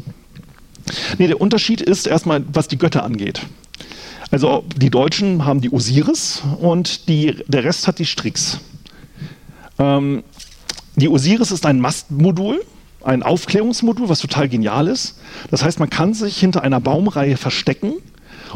[1.17, 3.41] Nee, der Unterschied ist erstmal, was die Götter angeht.
[4.31, 8.59] Also die Deutschen haben die Osiris und die, der Rest hat die Strix.
[9.79, 10.23] Ähm,
[10.95, 12.63] die Osiris ist ein Mastmodul,
[13.03, 15.19] ein Aufklärungsmodul, was total genial ist.
[15.51, 17.93] Das heißt, man kann sich hinter einer Baumreihe verstecken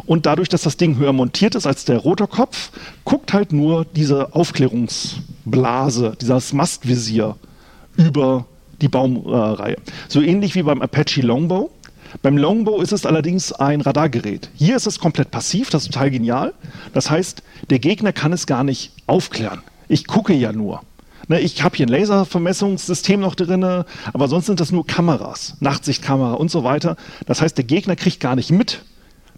[0.05, 2.71] und dadurch, dass das Ding höher montiert ist als der Rotorkopf,
[3.03, 4.35] guckt halt nur diese
[5.47, 7.35] Aufklärungsblase, dieses Mastvisier
[7.95, 8.45] über
[8.81, 9.77] die Baumreihe.
[10.07, 11.71] So ähnlich wie beim Apache Longbow.
[12.21, 14.49] Beim Longbow ist es allerdings ein Radargerät.
[14.55, 16.53] Hier ist es komplett passiv, das ist total genial.
[16.93, 19.61] Das heißt, der Gegner kann es gar nicht aufklären.
[19.89, 20.81] Ich gucke ja nur.
[21.27, 26.33] Ne, ich habe hier ein Laservermessungssystem noch drin, aber sonst sind das nur Kameras, Nachtsichtkamera
[26.33, 26.95] und so weiter.
[27.25, 28.83] Das heißt, der Gegner kriegt gar nicht mit,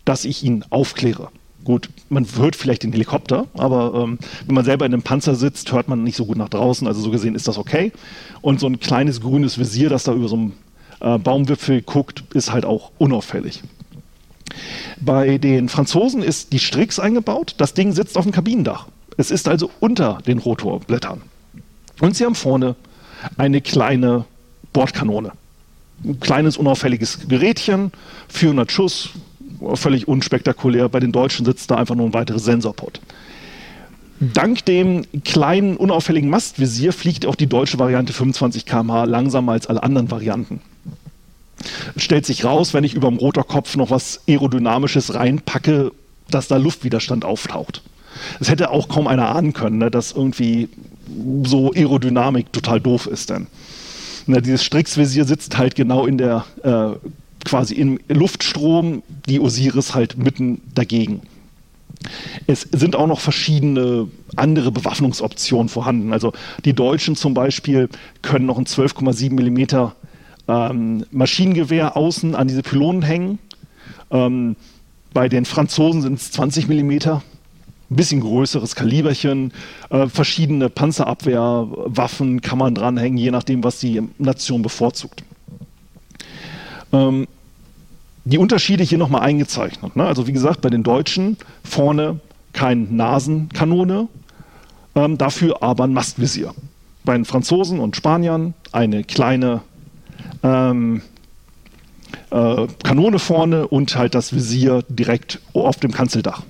[0.05, 1.29] dass ich ihn aufkläre.
[1.65, 5.71] Gut, man hört vielleicht den Helikopter, aber ähm, wenn man selber in einem Panzer sitzt,
[5.71, 6.87] hört man nicht so gut nach draußen.
[6.87, 7.91] Also so gesehen ist das okay.
[8.41, 10.53] Und so ein kleines grünes Visier, das da über so einem
[11.01, 13.61] äh, Baumwipfel guckt, ist halt auch unauffällig.
[14.99, 17.55] Bei den Franzosen ist die Strix eingebaut.
[17.57, 18.87] Das Ding sitzt auf dem Kabinendach.
[19.17, 21.21] Es ist also unter den Rotorblättern.
[21.99, 22.75] Und sie haben vorne
[23.37, 24.25] eine kleine
[24.73, 25.33] Bordkanone.
[26.03, 27.91] Ein kleines unauffälliges Gerätchen,
[28.29, 29.09] 400 Schuss,
[29.75, 30.89] völlig unspektakulär.
[30.89, 32.99] Bei den Deutschen sitzt da einfach nur ein weiteres Sensorpod.
[34.19, 39.81] Dank dem kleinen, unauffälligen Mastvisier fliegt auch die deutsche Variante 25 km/h langsamer als alle
[39.81, 40.59] anderen Varianten.
[41.95, 45.91] Stellt sich raus, wenn ich über dem Rotorkopf noch was Aerodynamisches reinpacke,
[46.29, 47.81] dass da Luftwiderstand auftaucht.
[48.39, 50.67] Das hätte auch kaum einer ahnen können, ne, dass irgendwie
[51.43, 53.29] so Aerodynamik total doof ist.
[53.29, 53.47] Denn.
[54.27, 57.07] Ne, dieses Strixvisier sitzt halt genau in der äh,
[57.45, 61.21] quasi im Luftstrom, die Osiris halt mitten dagegen.
[62.47, 66.13] Es sind auch noch verschiedene andere Bewaffnungsoptionen vorhanden.
[66.13, 66.33] Also
[66.65, 67.89] die Deutschen zum Beispiel
[68.21, 69.91] können noch ein 12,7 mm
[70.47, 73.39] ähm, Maschinengewehr außen an diese Pylonen hängen.
[74.11, 74.55] Ähm,
[75.13, 77.21] bei den Franzosen sind es 20 mm, ein
[77.89, 79.51] bisschen größeres Kaliberchen.
[79.89, 85.23] Äh, verschiedene Panzerabwehrwaffen kann man dranhängen, je nachdem, was die Nation bevorzugt.
[86.91, 87.27] Ähm,
[88.25, 89.95] die Unterschiede hier nochmal eingezeichnet.
[89.95, 90.05] Ne?
[90.05, 92.19] Also wie gesagt, bei den Deutschen vorne
[92.53, 94.07] kein Nasenkanone,
[94.95, 96.53] ähm, dafür aber ein Mastvisier.
[97.05, 99.61] Bei den Franzosen und Spaniern eine kleine
[100.43, 101.01] ähm,
[102.31, 106.43] äh, Kanone vorne und halt das Visier direkt auf dem Kanzeldach.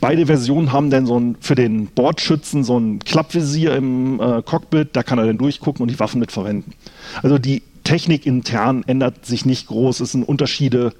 [0.00, 4.90] Beide Versionen haben dann so ein, für den Bordschützen so ein Klappvisier im äh, Cockpit,
[4.92, 6.72] da kann er dann durchgucken und die Waffen mit verwenden.
[7.22, 10.00] Also die Technik intern ändert sich nicht groß.
[10.00, 10.92] Es sind Unterschiede,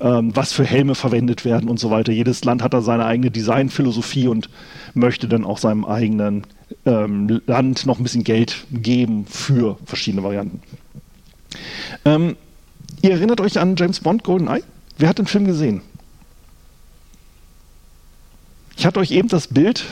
[0.00, 2.12] ähm, was für Helme verwendet werden und so weiter.
[2.12, 4.50] Jedes Land hat da seine eigene Designphilosophie und
[4.92, 6.44] möchte dann auch seinem eigenen
[6.84, 10.60] ähm, Land noch ein bisschen Geld geben für verschiedene Varianten.
[12.04, 12.36] Ähm,
[13.00, 14.62] ihr erinnert euch an James Bond GoldenEye?
[14.98, 15.80] Wer hat den Film gesehen?
[18.76, 19.86] Ich hatte euch eben das Bild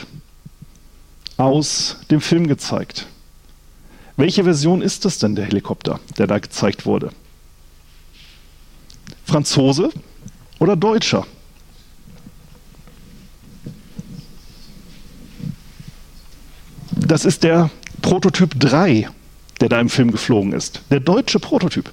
[1.37, 3.07] aus dem Film gezeigt.
[4.17, 7.11] Welche Version ist das denn, der Helikopter, der da gezeigt wurde?
[9.25, 9.89] Franzose
[10.59, 11.25] oder Deutscher?
[16.91, 17.69] Das ist der
[18.01, 19.09] Prototyp 3,
[19.59, 20.81] der da im Film geflogen ist.
[20.89, 21.91] Der deutsche Prototyp.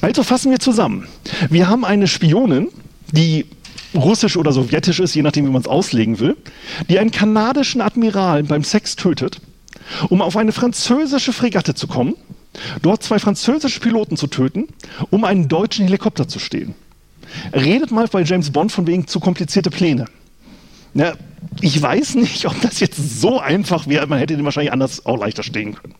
[0.00, 1.06] Also fassen wir zusammen.
[1.50, 2.68] Wir haben eine Spionin,
[3.12, 3.46] die
[3.94, 6.36] russisch oder sowjetisch ist, je nachdem, wie man es auslegen will,
[6.88, 9.40] die einen kanadischen Admiral beim Sex tötet,
[10.08, 12.14] um auf eine französische Fregatte zu kommen,
[12.82, 14.68] dort zwei französische Piloten zu töten,
[15.10, 16.74] um einen deutschen Helikopter zu stehlen.
[17.52, 20.06] Redet mal bei James Bond von wegen zu komplizierte Pläne.
[20.94, 21.14] Ja,
[21.60, 24.06] ich weiß nicht, ob das jetzt so einfach wäre.
[24.06, 25.94] Man hätte den wahrscheinlich anders auch leichter stehen können.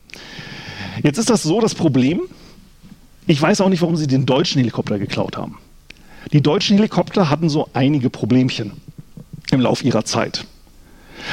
[1.01, 2.21] Jetzt ist das so das Problem.
[3.25, 5.57] Ich weiß auch nicht, warum sie den deutschen Helikopter geklaut haben.
[6.31, 8.73] Die deutschen Helikopter hatten so einige Problemchen
[9.51, 10.45] im Lauf ihrer Zeit.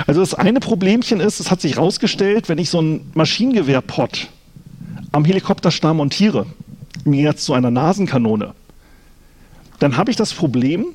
[0.07, 4.29] Also das eine Problemchen ist, es hat sich herausgestellt, wenn ich so ein Maschinengewehrpot
[5.13, 6.47] am Helikopterstar montiere,
[7.05, 8.55] im Gegensatz zu einer Nasenkanone,
[9.79, 10.87] dann habe ich das Problem,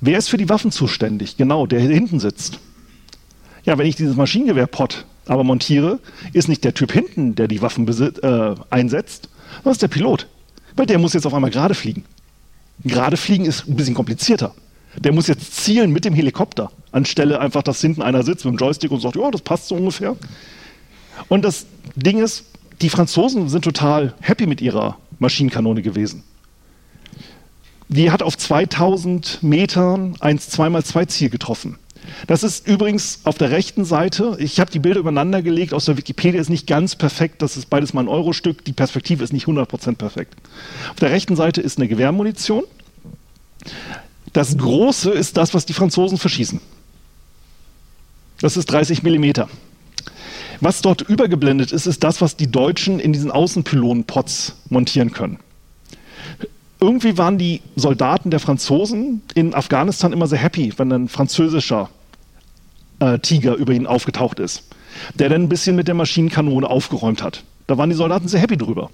[0.00, 1.36] wer ist für die Waffen zuständig?
[1.36, 2.60] Genau, der hinten sitzt.
[3.64, 5.98] Ja, wenn ich dieses Maschinengewehrpot aber montiere,
[6.32, 10.26] ist nicht der Typ hinten, der die Waffen äh, einsetzt, sondern ist der Pilot.
[10.76, 12.04] Weil der muss jetzt auf einmal gerade fliegen.
[12.84, 14.54] Gerade fliegen ist ein bisschen komplizierter.
[15.00, 18.58] Der muss jetzt zielen mit dem Helikopter, anstelle einfach, dass hinten einer sitzt mit dem
[18.58, 20.16] Joystick und sagt, ja, das passt so ungefähr.
[21.28, 22.44] Und das Ding ist,
[22.80, 26.22] die Franzosen sind total happy mit ihrer Maschinenkanone gewesen.
[27.88, 31.78] Die hat auf 2000 Metern ein 2x2 Ziel getroffen.
[32.26, 35.96] Das ist übrigens auf der rechten Seite, ich habe die Bilder übereinander gelegt, aus der
[35.96, 39.46] Wikipedia ist nicht ganz perfekt, das ist beides mal ein Euro-Stück, die Perspektive ist nicht
[39.46, 40.34] 100% perfekt.
[40.90, 42.64] Auf der rechten Seite ist eine Gewehrmunition.
[44.32, 46.60] Das Große ist das, was die Franzosen verschießen.
[48.40, 49.48] Das ist 30 Millimeter.
[50.60, 55.38] Was dort übergeblendet ist, ist das, was die Deutschen in diesen Außenpylonenpots montieren können.
[56.80, 61.90] Irgendwie waren die Soldaten der Franzosen in Afghanistan immer sehr happy, wenn ein französischer
[63.00, 64.64] äh, Tiger über ihn aufgetaucht ist,
[65.14, 67.42] der dann ein bisschen mit der Maschinenkanone aufgeräumt hat.
[67.66, 68.90] Da waren die Soldaten sehr happy drüber.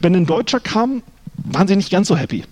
[0.00, 1.02] Wenn ein Deutscher kam,
[1.36, 2.44] waren sie nicht ganz so happy.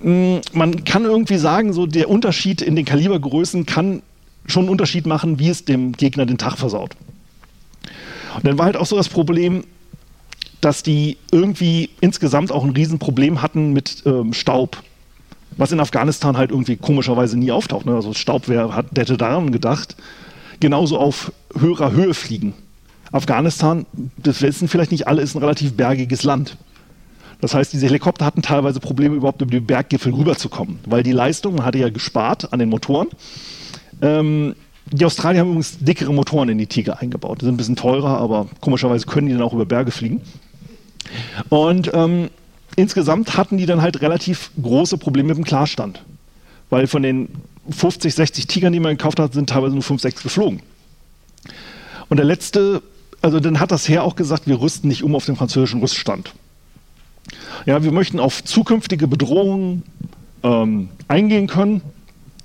[0.00, 4.02] Mm, man kann irgendwie sagen, so der Unterschied in den Kalibergrößen kann
[4.46, 6.96] schon einen Unterschied machen, wie es dem Gegner den Tag versaut.
[8.36, 9.64] Und dann war halt auch so das Problem,
[10.60, 14.82] dass die irgendwie insgesamt auch ein Riesenproblem hatten mit ähm, Staub
[15.58, 17.84] was in Afghanistan halt irgendwie komischerweise nie auftaucht.
[17.84, 17.94] Ne?
[17.94, 19.96] Also Staub, wer hat, hätte daran gedacht,
[20.60, 22.54] genauso auf höherer Höhe fliegen.
[23.10, 23.84] Afghanistan,
[24.16, 26.56] das wissen vielleicht nicht alle, ist ein relativ bergiges Land.
[27.40, 31.56] Das heißt, diese Helikopter hatten teilweise Probleme, überhaupt über die Berggipfel rüberzukommen, weil die Leistung,
[31.56, 33.08] man hatte ja gespart an den Motoren.
[34.02, 34.54] Ähm,
[34.90, 37.40] die Australier haben übrigens dickere Motoren in die Tiger eingebaut.
[37.40, 40.22] Die sind ein bisschen teurer, aber komischerweise können die dann auch über Berge fliegen.
[41.48, 42.30] Und ähm,
[42.76, 46.02] insgesamt hatten die dann halt relativ große Probleme mit dem Klarstand.
[46.70, 47.28] Weil von den
[47.70, 50.62] 50, 60 Tigern, die man gekauft hat, sind teilweise nur 5, 6 geflogen.
[52.08, 52.82] Und der letzte,
[53.20, 56.32] also dann hat das Heer auch gesagt, wir rüsten nicht um auf den französischen Rüststand.
[57.66, 59.82] Ja, wir möchten auf zukünftige Bedrohungen
[60.42, 61.82] ähm, eingehen können.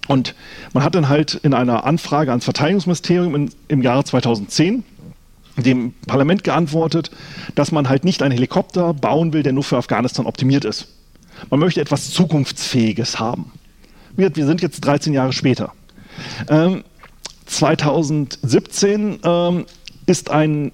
[0.08, 0.36] Und
[0.74, 4.84] man hat dann halt in einer Anfrage ans Verteidigungsministerium in, im Jahre 2010
[5.56, 7.12] dem Parlament geantwortet,
[7.56, 10.88] dass man halt nicht einen Helikopter bauen will, der nur für Afghanistan optimiert ist.
[11.50, 13.52] Man möchte etwas Zukunftsfähiges haben.
[14.16, 15.72] Wir, wir sind jetzt 13 Jahre später.
[16.50, 16.84] Ähm,
[17.46, 19.66] 2017 ähm,
[20.06, 20.72] ist ein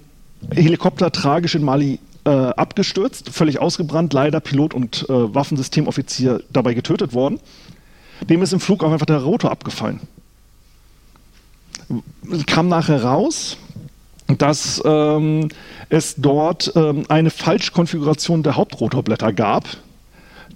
[0.54, 7.14] Helikopter tragisch in Mali äh, abgestürzt, völlig ausgebrannt, leider Pilot und äh, Waffensystemoffizier dabei getötet
[7.14, 7.40] worden.
[8.28, 10.00] Dem ist im Flug auch einfach der Rotor abgefallen.
[12.46, 13.56] Kam nachher raus,
[14.38, 15.48] dass ähm,
[15.88, 19.64] es dort ähm, eine Falschkonfiguration der Hauptrotorblätter gab,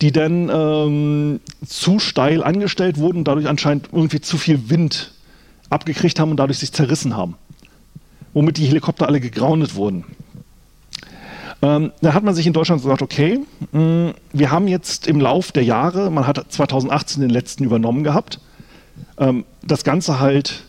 [0.00, 5.12] die dann ähm, zu steil angestellt wurden und dadurch anscheinend irgendwie zu viel Wind
[5.70, 7.36] abgekriegt haben und dadurch sich zerrissen haben.
[8.32, 10.04] Womit die Helikopter alle gegroundet wurden.
[11.64, 13.40] Ähm, da hat man sich in Deutschland gesagt, okay,
[13.72, 18.04] mh, mm, wir haben jetzt im Lauf der Jahre, man hat 2018 den letzten übernommen
[18.04, 18.38] gehabt,
[19.16, 20.64] ähm, das Ganze halt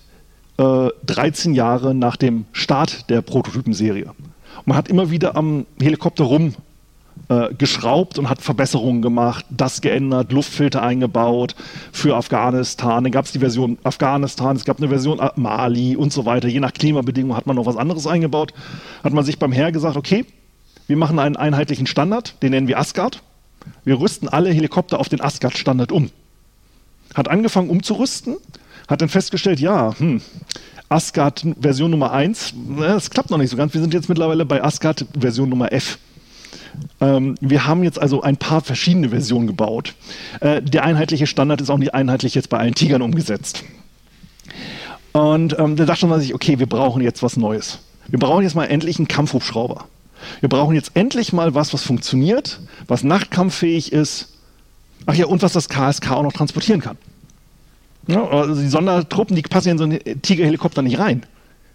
[0.57, 4.09] äh, 13 Jahre nach dem Start der Prototypenserie.
[4.63, 6.55] man hat immer wieder am Helikopter rum
[7.27, 11.55] äh, geschraubt und hat Verbesserungen gemacht, das geändert, Luftfilter eingebaut
[11.91, 13.03] für Afghanistan.
[13.03, 16.47] Dann gab es die Version Afghanistan, es gab eine Version Mali und so weiter.
[16.47, 18.53] Je nach Klimabedingungen hat man noch was anderes eingebaut.
[19.03, 20.25] Hat man sich beim Heer gesagt, okay,
[20.87, 23.21] wir machen einen einheitlichen Standard, den nennen wir Asgard.
[23.83, 26.11] Wir rüsten alle Helikopter auf den Asgard-Standard um.
[27.13, 28.35] Hat angefangen umzurüsten,
[28.87, 30.21] hat dann festgestellt, ja, hm,
[30.89, 33.73] Asgard Version Nummer 1, das klappt noch nicht so ganz.
[33.73, 35.97] Wir sind jetzt mittlerweile bei Asgard Version Nummer F.
[37.01, 39.95] Ähm, wir haben jetzt also ein paar verschiedene Versionen gebaut.
[40.41, 43.63] Äh, der einheitliche Standard ist auch nicht einheitlich jetzt bei allen Tigern umgesetzt.
[45.13, 47.79] Und ähm, da dachte man sich, okay, wir brauchen jetzt was Neues.
[48.07, 49.85] Wir brauchen jetzt mal endlich einen Kampfhubschrauber.
[50.39, 54.33] Wir brauchen jetzt endlich mal was, was funktioniert, was nachtkampffähig ist.
[55.05, 56.97] Ach ja, und was das KSK auch noch transportieren kann.
[58.07, 61.23] Ja, also die Sondertruppen, die passen in so einen Tigerhelikopter nicht rein.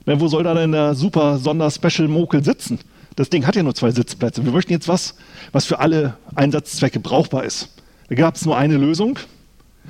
[0.06, 2.78] Ja, wo soll da denn der super Sonder-Special-Mokel sitzen?
[3.16, 4.44] Das Ding hat ja nur zwei Sitzplätze.
[4.44, 5.14] Wir möchten jetzt was,
[5.52, 7.68] was für alle Einsatzzwecke brauchbar ist.
[8.08, 9.18] Da gab es nur eine Lösung.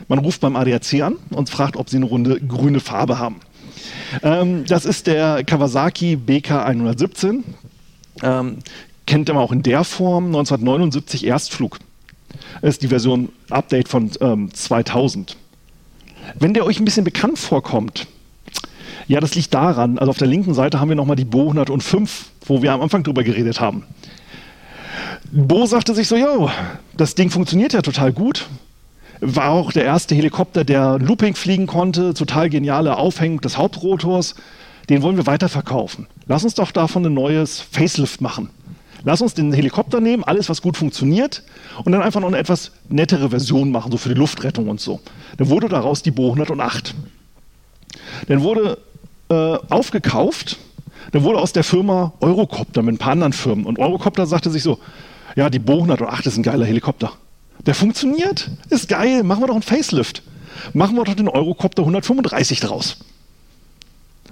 [0.08, 3.36] Man ruft beim ADAC an und fragt, ob sie eine runde grüne Farbe haben.
[4.22, 7.44] Ähm, das ist der Kawasaki BK 117.
[8.22, 8.59] Ähm,
[9.06, 11.78] kennt man auch in der Form 1979 Erstflug.
[12.61, 15.37] Das ist die Version Update von ähm, 2000.
[16.38, 18.06] Wenn der euch ein bisschen bekannt vorkommt,
[19.09, 22.30] ja, das liegt daran, also auf der linken Seite haben wir nochmal die Bo 105,
[22.46, 23.85] wo wir am Anfang drüber geredet haben.
[25.33, 26.50] Bo sagte sich so, jo,
[26.96, 28.46] das Ding funktioniert ja total gut.
[29.20, 34.35] War auch der erste Helikopter, der Looping fliegen konnte, total geniale Aufhängung des Hauptrotors.
[34.88, 36.06] Den wollen wir weiterverkaufen.
[36.26, 38.50] Lass uns doch davon ein neues Facelift machen.
[39.04, 41.42] Lass uns den Helikopter nehmen, alles, was gut funktioniert,
[41.84, 45.00] und dann einfach noch eine etwas nettere Version machen, so für die Luftrettung und so.
[45.38, 46.94] Dann wurde daraus die Bo 108.
[48.28, 48.78] Dann wurde
[49.30, 50.58] äh, aufgekauft,
[51.12, 53.64] dann wurde aus der Firma Eurocopter mit ein paar anderen Firmen.
[53.64, 54.78] Und Eurocopter sagte sich so,
[55.34, 57.12] ja, die Bo 108 ist ein geiler Helikopter.
[57.66, 60.22] Der funktioniert, ist geil, machen wir doch einen Facelift.
[60.74, 62.98] Machen wir doch den Eurocopter 135 draus.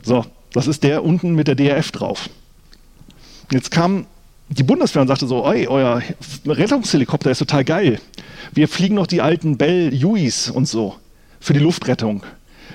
[0.02, 2.28] So, das ist der unten mit der DRF drauf.
[3.50, 4.06] Jetzt kam
[4.50, 6.02] die Bundeswehr und sagte so, euer
[6.46, 8.00] Rettungshelikopter ist total geil.
[8.52, 10.96] Wir fliegen noch die alten Bell Hueys und so
[11.40, 12.22] für die Luftrettung.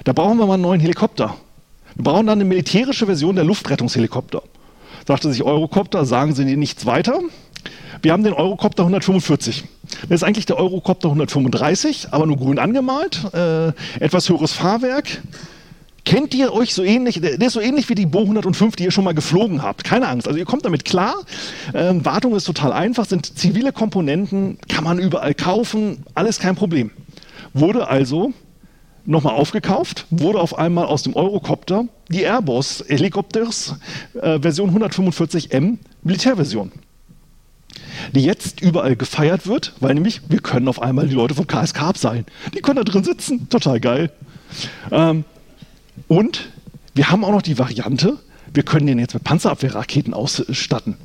[0.03, 1.35] Da brauchen wir mal einen neuen Helikopter.
[1.95, 4.41] Wir brauchen dann eine militärische Version der Luftrettungshelikopter.
[5.07, 7.19] Sagte sich Eurocopter, sagen Sie nichts weiter.
[8.01, 9.63] Wir haben den Eurocopter 145.
[10.03, 13.21] Das ist eigentlich der Eurocopter 135, aber nur grün angemalt.
[13.33, 15.21] Äh, etwas höheres Fahrwerk,
[16.05, 18.91] Kennt ihr euch so ähnlich, der ist so ähnlich wie die Bo 105, die ihr
[18.91, 19.85] schon mal geflogen habt.
[19.85, 21.15] Keine Angst, also ihr kommt damit klar.
[21.73, 26.91] Ähm, Wartung ist total einfach, sind zivile Komponenten, kann man überall kaufen, alles kein Problem.
[27.53, 28.33] Wurde also
[29.05, 33.75] nochmal aufgekauft, wurde auf einmal aus dem Eurocopter die Airbus Helikopters
[34.21, 36.71] äh, Version 145M Militärversion
[38.13, 41.81] die jetzt überall gefeiert wird, weil nämlich wir können auf einmal die Leute vom KSK
[41.81, 42.25] abseilen.
[42.53, 44.11] Die können da drin sitzen, total geil.
[44.91, 45.25] Ähm,
[46.07, 46.49] und
[46.95, 48.17] wir haben auch noch die Variante,
[48.53, 50.97] wir können den jetzt mit Panzerabwehrraketen ausstatten.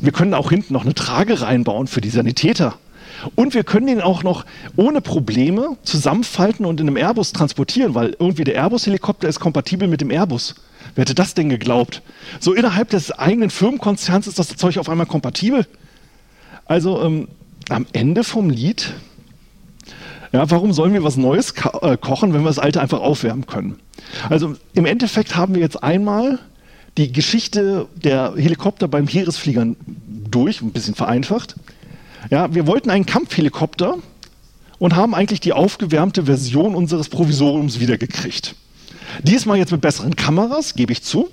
[0.00, 2.78] Wir können auch hinten noch eine Trage reinbauen für die Sanitäter.
[3.34, 4.44] Und wir können den auch noch
[4.76, 10.00] ohne Probleme zusammenfalten und in einem Airbus transportieren, weil irgendwie der Airbus-Helikopter ist kompatibel mit
[10.00, 10.54] dem Airbus.
[10.94, 12.02] Wer hätte das denn geglaubt?
[12.40, 15.66] So innerhalb des eigenen Firmenkonzerns ist das Zeug auf einmal kompatibel.
[16.64, 17.28] Also ähm,
[17.68, 18.94] am Ende vom Lied,
[20.32, 23.78] ja, warum sollen wir was Neues äh, kochen, wenn wir das Alte einfach aufwärmen können?
[24.28, 26.38] Also im Endeffekt haben wir jetzt einmal
[26.96, 29.76] die Geschichte der Helikopter beim Heeresfliegern
[30.30, 31.56] durch, ein bisschen vereinfacht.
[32.30, 33.96] Ja, wir wollten einen Kampfhelikopter
[34.78, 38.54] und haben eigentlich die aufgewärmte Version unseres Provisoriums wiedergekriegt.
[39.22, 41.28] Diesmal jetzt mit besseren Kameras, gebe ich zu.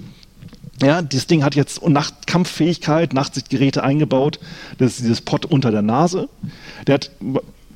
[0.82, 4.40] Ja, das Ding hat jetzt Nachtkampffähigkeit, Nachtsichtgeräte eingebaut.
[4.78, 6.30] Das ist dieses Pot unter der Nase.
[6.88, 7.12] Der hat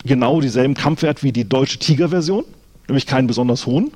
[0.05, 2.45] genau dieselben Kampfwert wie die deutsche Tiger-Version
[2.87, 3.91] nämlich keinen besonders hohen.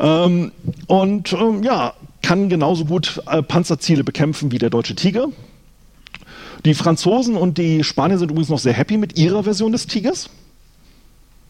[0.00, 0.52] Ähm,
[0.86, 5.28] und ähm, ja, kann genauso gut äh, Panzerziele bekämpfen wie der deutsche Tiger.
[6.64, 10.30] Die Franzosen und die Spanier sind übrigens noch sehr happy mit ihrer Version des Tigers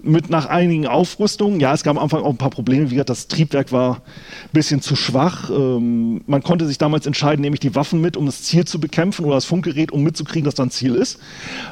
[0.03, 3.11] mit nach einigen Aufrüstungen, ja, es gab am Anfang auch ein paar Probleme, wie gesagt,
[3.11, 5.51] das Triebwerk war ein bisschen zu schwach.
[5.51, 8.79] Ähm, man konnte sich damals entscheiden, nehme ich die Waffen mit, um das Ziel zu
[8.79, 11.19] bekämpfen oder das Funkgerät, um mitzukriegen, dass da ein Ziel ist.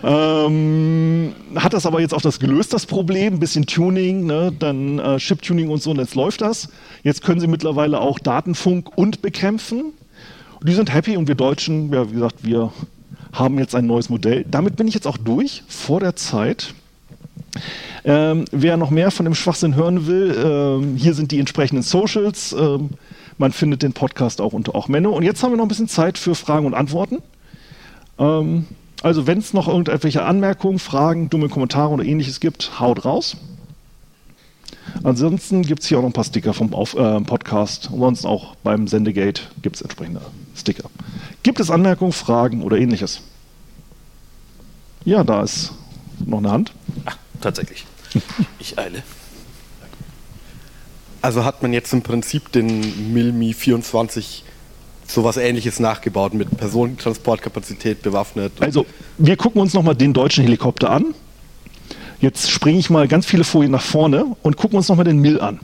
[0.03, 4.99] Ähm, hat das aber jetzt auch das gelöst, das Problem, ein bisschen Tuning, ne, dann
[4.99, 6.69] äh, Chip-Tuning und so, und jetzt läuft das.
[7.03, 9.93] Jetzt können sie mittlerweile auch Datenfunk und bekämpfen.
[10.61, 12.73] Und die sind happy und wir Deutschen, ja, wie gesagt, wir
[13.33, 14.45] haben jetzt ein neues Modell.
[14.51, 16.73] Damit bin ich jetzt auch durch vor der Zeit.
[18.05, 22.53] Ähm, wer noch mehr von dem Schwachsinn hören will, ähm, hier sind die entsprechenden Socials.
[22.53, 22.91] Ähm,
[23.39, 25.11] man findet den Podcast auch unter auch Menno.
[25.11, 27.19] Und jetzt haben wir noch ein bisschen Zeit für Fragen und Antworten.
[28.19, 28.67] Ähm,
[29.03, 33.37] Also wenn es noch irgendwelche Anmerkungen, Fragen, dumme Kommentare oder ähnliches gibt, haut raus.
[35.03, 37.91] Ansonsten gibt es hier auch noch ein paar Sticker vom Auf, äh, Podcast.
[37.93, 40.21] Ansonsten auch beim Sendegate gibt es entsprechende
[40.57, 40.89] Sticker.
[41.43, 43.21] Gibt es Anmerkungen, Fragen oder ähnliches?
[45.05, 45.73] Ja, da ist
[46.25, 46.73] noch eine Hand.
[47.05, 47.87] Ach, tatsächlich.
[48.59, 49.03] Ich eile.
[51.21, 54.45] Also hat man jetzt im Prinzip den Milmi 24
[55.07, 58.53] sowas ähnliches nachgebaut mit Personentransportkapazität bewaffnet.
[58.61, 58.87] Also,
[59.19, 61.15] wir gucken uns nochmal den deutschen Helikopter an.
[62.21, 65.41] Jetzt springe ich mal ganz viele Folien nach vorne und gucken uns nochmal den Mill
[65.41, 65.61] an.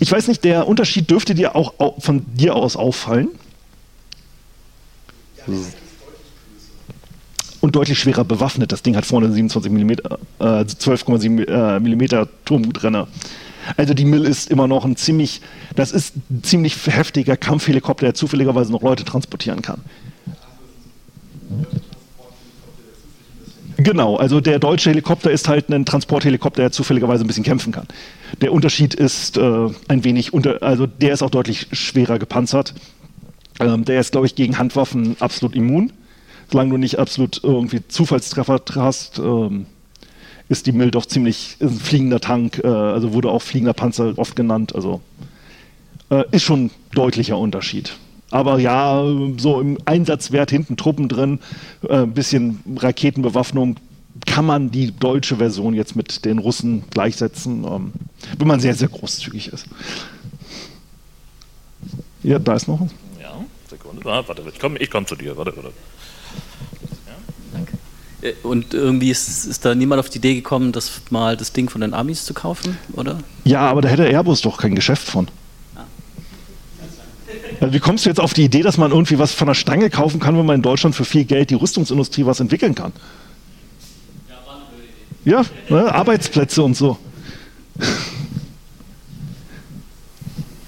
[0.00, 3.28] Ich weiß nicht, der Unterschied dürfte dir auch von dir aus auffallen.
[7.64, 8.72] Und deutlich schwerer bewaffnet.
[8.72, 9.94] Das Ding hat vorne 27 mm, äh,
[10.38, 13.08] 12,7 mm Turmgutrenner.
[13.78, 15.40] Also die Mill ist immer noch ein ziemlich,
[15.74, 19.80] das ist ein ziemlich heftiger Kampfhelikopter, der zufälligerweise noch Leute transportieren kann.
[23.78, 27.86] Genau, also der deutsche Helikopter ist halt ein Transporthelikopter, der zufälligerweise ein bisschen kämpfen kann.
[28.42, 32.74] Der Unterschied ist äh, ein wenig unter, also der ist auch deutlich schwerer gepanzert.
[33.58, 35.94] Ähm, der ist, glaube ich, gegen Handwaffen absolut immun.
[36.54, 39.66] Solange du nicht absolut irgendwie Zufallstreffer hast, ähm,
[40.48, 44.36] ist die Mill doch ziemlich ein fliegender Tank, äh, also wurde auch fliegender Panzer oft
[44.36, 44.72] genannt.
[44.72, 45.00] Also
[46.12, 47.96] äh, ist schon ein deutlicher Unterschied.
[48.30, 49.02] Aber ja,
[49.36, 51.40] so im Einsatzwert hinten Truppen drin,
[51.88, 53.74] äh, ein bisschen Raketenbewaffnung,
[54.24, 57.92] kann man die deutsche Version jetzt mit den Russen gleichsetzen, ähm,
[58.38, 59.66] wenn man sehr, sehr großzügig ist.
[62.22, 62.80] Ja, da ist noch.
[63.20, 64.08] Ja, Sekunde.
[64.08, 65.36] Ah, warte, ich komme ich komm zu dir.
[65.36, 65.72] Warte, warte.
[68.24, 71.68] Äh, und irgendwie ist, ist, da niemand auf die Idee gekommen, das mal das Ding
[71.68, 73.18] von den Amis zu kaufen, oder?
[73.44, 75.28] Ja, aber da hätte Airbus doch kein Geschäft von.
[77.60, 79.88] Also wie kommst du jetzt auf die Idee, dass man irgendwie was von der Stange
[79.88, 82.92] kaufen kann, wenn man in Deutschland für viel Geld die Rüstungsindustrie was entwickeln kann?
[85.24, 86.98] Ja, ne, Arbeitsplätze und so.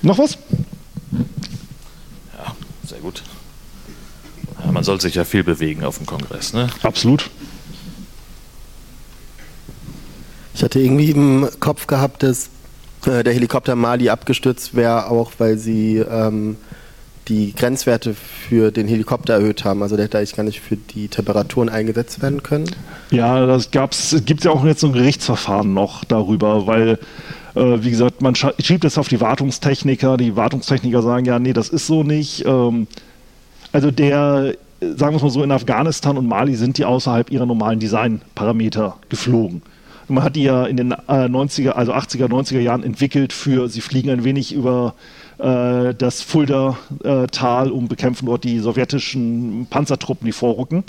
[0.03, 0.39] Noch was?
[2.33, 2.55] Ja,
[2.87, 3.23] sehr gut.
[4.65, 6.71] Ja, man soll sich ja viel bewegen auf dem Kongress, ne?
[6.83, 7.29] Absolut.
[10.57, 12.49] Ich hatte irgendwie im Kopf gehabt, dass
[13.05, 16.57] äh, der Helikopter Mali abgestürzt wäre, auch weil sie ähm,
[17.29, 19.83] die Grenzwerte für den Helikopter erhöht haben.
[19.83, 22.75] Also der hätte eigentlich gar nicht für die Temperaturen eingesetzt werden können.
[23.11, 23.71] Ja, das
[24.25, 26.99] gibt ja auch jetzt so ein Gerichtsverfahren noch darüber, weil
[27.55, 30.17] äh, wie gesagt, man schiebt es auf die Wartungstechniker.
[30.17, 32.47] Die Wartungstechniker sagen ja, nee, das ist so nicht.
[32.47, 32.87] Ähm,
[33.73, 37.45] also der, sagen wir es mal so, in Afghanistan und Mali sind die außerhalb ihrer
[37.45, 39.61] normalen Designparameter geflogen.
[40.09, 43.81] Man hat die ja in den äh, 90er, also 80er, 90er Jahren entwickelt für, sie
[43.81, 44.95] fliegen ein wenig über
[45.39, 50.85] äh, das Fulda-Tal und bekämpfen dort die sowjetischen Panzertruppen, die vorrücken.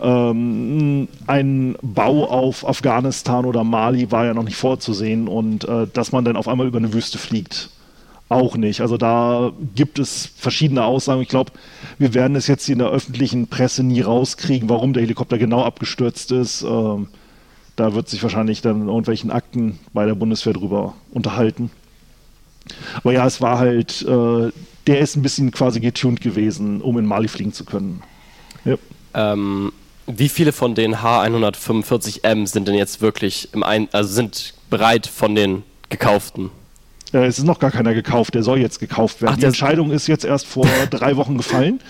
[0.00, 6.12] Ähm, ein Bau auf Afghanistan oder Mali war ja noch nicht vorzusehen und äh, dass
[6.12, 7.70] man dann auf einmal über eine Wüste fliegt,
[8.28, 8.80] auch nicht.
[8.80, 11.22] Also da gibt es verschiedene Aussagen.
[11.22, 11.52] Ich glaube,
[11.98, 16.30] wir werden es jetzt in der öffentlichen Presse nie rauskriegen, warum der Helikopter genau abgestürzt
[16.32, 16.62] ist.
[16.62, 17.08] Ähm,
[17.78, 21.70] da wird sich wahrscheinlich dann in irgendwelchen Akten bei der Bundeswehr drüber unterhalten.
[22.96, 24.50] Aber ja, es war halt, äh,
[24.86, 28.02] der ist ein bisschen quasi getuned gewesen, um in Mali fliegen zu können.
[28.64, 28.76] Ja.
[29.14, 29.72] Ähm,
[30.06, 35.34] wie viele von den H145M sind denn jetzt wirklich im Ein also sind bereit von
[35.34, 36.50] den gekauften?
[37.12, 39.34] Äh, es ist noch gar keiner gekauft, der soll jetzt gekauft werden.
[39.34, 41.80] Ach, die Entscheidung ist jetzt erst vor drei Wochen gefallen.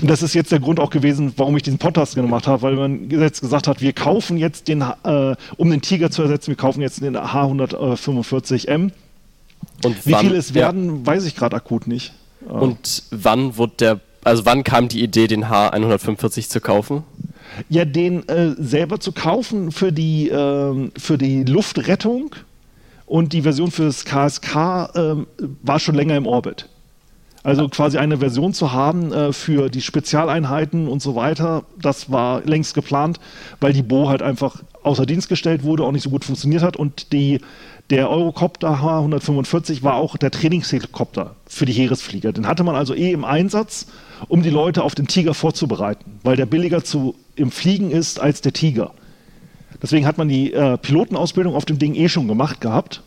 [0.00, 2.76] Und das ist jetzt der Grund auch gewesen, warum ich diesen Podcast gemacht habe, weil
[2.76, 6.56] man jetzt gesagt hat, wir kaufen jetzt den, äh, um den Tiger zu ersetzen, wir
[6.56, 8.90] kaufen jetzt den H145M.
[9.84, 11.06] Und Wie viele es werden, ja.
[11.06, 12.12] weiß ich gerade akut nicht.
[12.46, 17.04] Und wann wurde der, also wann kam die Idee, den H145 zu kaufen?
[17.68, 22.34] Ja, den äh, selber zu kaufen für die, äh, für die Luftrettung
[23.12, 24.54] und die Version für das KSK
[24.94, 25.16] äh,
[25.62, 26.70] war schon länger im Orbit.
[27.42, 32.40] Also quasi eine Version zu haben äh, für die Spezialeinheiten und so weiter, das war
[32.46, 33.20] längst geplant,
[33.60, 36.78] weil die Bo halt einfach außer Dienst gestellt wurde, auch nicht so gut funktioniert hat
[36.78, 37.42] und die,
[37.90, 42.32] der Eurocopter H145 war auch der Trainingshelikopter für die Heeresflieger.
[42.32, 43.88] Den hatte man also eh im Einsatz,
[44.28, 48.40] um die Leute auf den Tiger vorzubereiten, weil der billiger zu, im Fliegen ist als
[48.40, 48.92] der Tiger.
[49.82, 53.02] Deswegen hat man die äh, Pilotenausbildung auf dem Ding eh schon gemacht gehabt.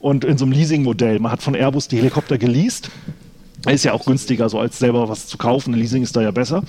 [0.00, 1.20] Und in so einem Leasing-Modell.
[1.20, 2.90] Man hat von Airbus die Helikopter geleast.
[3.70, 5.72] Ist ja auch günstiger, so als selber was zu kaufen.
[5.74, 6.64] Leasing ist da ja besser.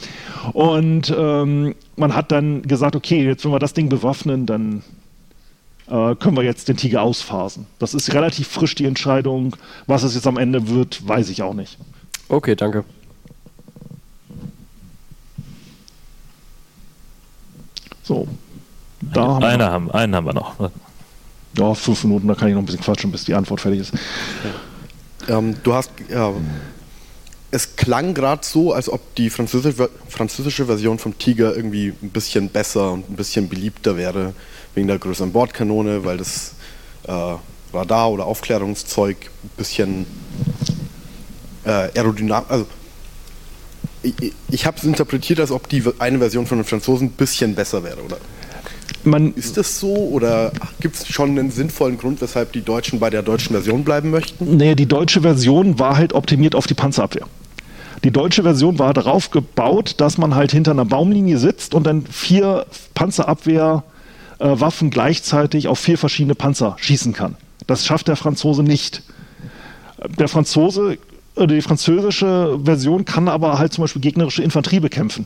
[0.54, 4.84] Und ähm, man hat dann gesagt, okay, jetzt wenn wir das Ding bewaffnen, dann
[5.88, 7.66] äh, können wir jetzt den Tiger ausphasen.
[7.80, 9.56] Das ist relativ frisch die Entscheidung.
[9.88, 11.80] Was es jetzt am Ende wird, weiß ich auch nicht.
[12.30, 12.84] Okay, danke.
[19.14, 20.72] Da haben wir Eine haben, einen haben wir noch.
[21.58, 23.94] Ja, fünf Minuten, da kann ich noch ein bisschen quatschen, bis die Antwort fertig ist.
[25.28, 26.34] Ähm, du hast, ja,
[27.52, 32.50] es klang gerade so, als ob die französische, französische Version vom Tiger irgendwie ein bisschen
[32.50, 34.34] besser und ein bisschen beliebter wäre,
[34.74, 36.56] wegen der größeren Bordkanone, weil das
[37.08, 37.36] äh,
[37.72, 40.08] Radar- oder Aufklärungszeug ein bisschen
[41.66, 42.66] äh, aerodynamisch, also
[44.02, 47.56] ich, ich habe es interpretiert, als ob die eine Version von den Franzosen ein bisschen
[47.56, 48.18] besser wäre, oder?
[49.06, 53.10] Man, Ist das so oder gibt es schon einen sinnvollen Grund, weshalb die Deutschen bei
[53.10, 54.58] der deutschen Version bleiben möchten?
[54.58, 57.28] Nee, die deutsche Version war halt optimiert auf die Panzerabwehr.
[58.04, 62.06] Die deutsche Version war darauf gebaut, dass man halt hinter einer Baumlinie sitzt und dann
[62.06, 67.36] vier Panzerabwehrwaffen gleichzeitig auf vier verschiedene Panzer schießen kann.
[67.68, 69.04] Das schafft der Franzose nicht.
[70.20, 70.98] Der Franzose,
[71.36, 75.26] oder die französische Version kann aber halt zum Beispiel gegnerische Infanterie bekämpfen.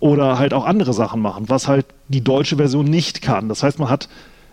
[0.00, 3.48] Oder halt auch andere Sachen machen, was halt die deutsche Version nicht kann.
[3.48, 4.08] Das heißt, man hat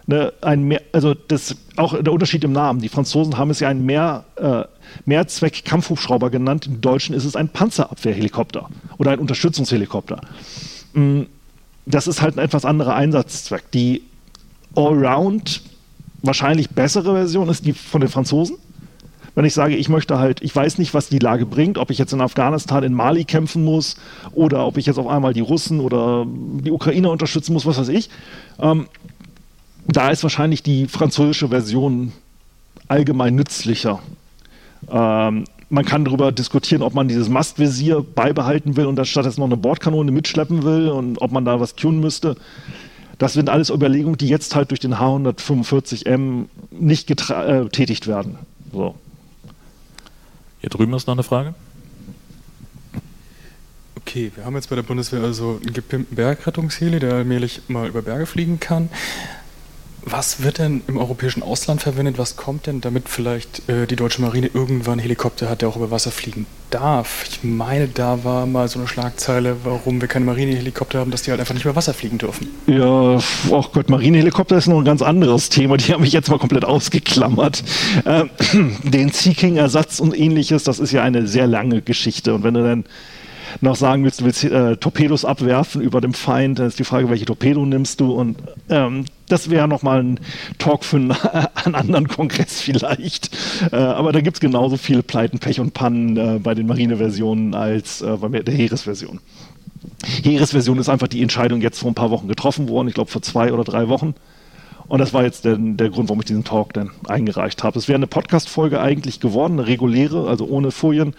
[0.07, 2.81] ne, ein mehr, also das auch der Unterschied im Namen.
[2.81, 4.63] Die Franzosen haben es ja einen mehr, äh,
[5.05, 6.67] Mehrzweck-Kampfhubschrauber genannt.
[6.67, 10.21] Im Deutschen ist es ein Panzerabwehrhelikopter oder ein Unterstützungshelikopter.
[10.93, 11.23] Mm,
[11.85, 13.69] Das ist halt ein etwas anderer Einsatzzweck.
[13.71, 14.01] Die
[14.75, 15.61] Allround
[16.23, 18.57] wahrscheinlich bessere Version ist die von den Franzosen.
[19.36, 21.97] Wenn ich sage, ich möchte halt, ich weiß nicht, was die Lage bringt, ob ich
[21.97, 23.97] jetzt in Afghanistan, in Mali kämpfen muss
[24.31, 27.89] oder ob ich jetzt auf einmal die Russen oder die Ukrainer unterstützen muss, was weiß
[27.89, 28.09] ich.
[28.59, 28.88] Ähm,
[29.88, 32.13] da ist wahrscheinlich die französische Version
[32.88, 33.99] allgemein nützlicher.
[34.89, 39.38] Ähm, man kann darüber diskutieren, ob man dieses Mastvisier beibehalten will und dann statt jetzt
[39.38, 42.38] noch eine Bordkanone mitschleppen will und ob man da was tun müsste.
[43.17, 48.38] Das sind alles Überlegungen, die jetzt halt durch den H145M nicht getra- äh, werden.
[48.71, 48.95] So.
[50.66, 51.53] Hier drüben ist noch eine Frage.
[53.97, 58.01] Okay, wir haben jetzt bei der Bundeswehr also einen gepimpten Bergrettungsheli, der allmählich mal über
[58.01, 58.89] Berge fliegen kann.
[60.08, 62.20] Was wird denn im europäischen Ausland verwendet?
[62.20, 65.78] Was kommt denn, damit vielleicht äh, die deutsche Marine irgendwann einen Helikopter hat, der auch
[65.78, 67.26] über Wasser fliegen darf?
[67.28, 71.32] Ich meine, da war mal so eine Schlagzeile, warum wir keine Marinehelikopter haben, dass die
[71.32, 72.49] halt einfach nicht über Wasser fliegen dürfen.
[72.68, 73.18] Ja,
[73.49, 75.78] oh Gott, Marinehelikopter ist noch ein ganz anderes Thema.
[75.78, 77.64] Die haben mich jetzt mal komplett ausgeklammert.
[78.06, 78.30] Ähm,
[78.84, 82.36] den Sea King-Ersatz und ähnliches, das ist ja eine sehr lange Geschichte.
[82.36, 82.86] Und wenn du dann
[83.62, 87.10] noch sagen willst, du willst äh, Torpedos abwerfen über dem Feind, dann ist die Frage,
[87.10, 88.14] welche Torpedo nimmst du?
[88.14, 88.38] Und
[88.70, 90.20] ähm, das wäre nochmal ein
[90.58, 91.12] Talk für einen,
[91.66, 93.30] einen anderen Kongress vielleicht.
[93.72, 97.53] Äh, aber da gibt es genauso viele Pleiten, Pech und Pannen äh, bei den Marineversionen
[97.53, 99.20] als äh, bei der Heeresversion.
[100.24, 103.22] Heeresversion ist einfach die Entscheidung jetzt vor ein paar Wochen getroffen worden, ich glaube vor
[103.22, 104.16] zwei oder drei Wochen.
[104.88, 107.79] Und das war jetzt der, der Grund, warum ich diesen Talk dann eingereicht habe.
[107.79, 111.15] Es wäre eine Podcast-Folge eigentlich geworden, eine reguläre, also ohne Folien.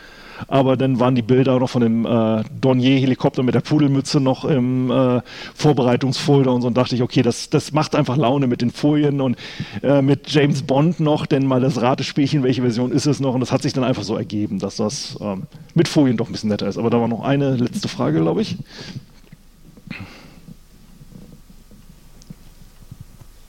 [0.49, 4.91] Aber dann waren die Bilder noch von dem äh, Dornier-Helikopter mit der Pudelmütze noch im
[4.91, 5.21] äh,
[5.55, 6.69] Vorbereitungsfolder und so.
[6.69, 9.37] Und dachte ich, okay, das, das macht einfach Laune mit den Folien und
[9.83, 13.35] äh, mit James Bond noch, denn mal das Ratespielchen, welche Version ist es noch?
[13.35, 15.45] Und das hat sich dann einfach so ergeben, dass das ähm,
[15.75, 16.79] mit Folien doch ein bisschen netter ist.
[16.79, 18.57] Aber da war noch eine letzte Frage, glaube ich.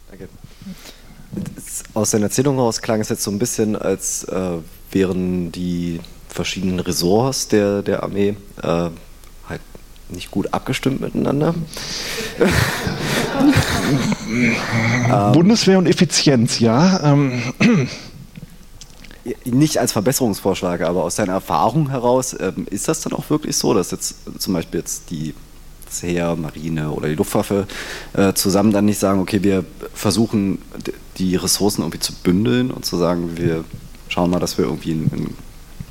[0.09, 0.30] Danke.
[1.78, 4.51] Es- Aus deiner Erzählung heraus klang es jetzt so ein bisschen, als äh,
[4.91, 5.99] wären die
[6.30, 8.67] verschiedenen Ressorts der, der Armee äh,
[9.47, 9.61] halt
[10.09, 11.53] nicht gut abgestimmt miteinander.
[15.34, 16.99] Bundeswehr und Effizienz, ja.
[17.03, 17.41] Ähm,
[19.45, 23.73] Nicht als Verbesserungsvorschlag, aber aus deiner Erfahrung heraus, ähm, ist das dann auch wirklich so,
[23.73, 25.34] dass jetzt zum Beispiel jetzt die
[25.86, 27.65] das Heer, Marine oder die Luftwaffe
[28.13, 29.63] äh, zusammen dann nicht sagen, okay, wir
[29.93, 30.59] versuchen
[31.18, 33.63] die Ressourcen irgendwie zu bündeln und zu sagen, wir
[34.09, 35.36] schauen mal, dass wir irgendwie ein, ein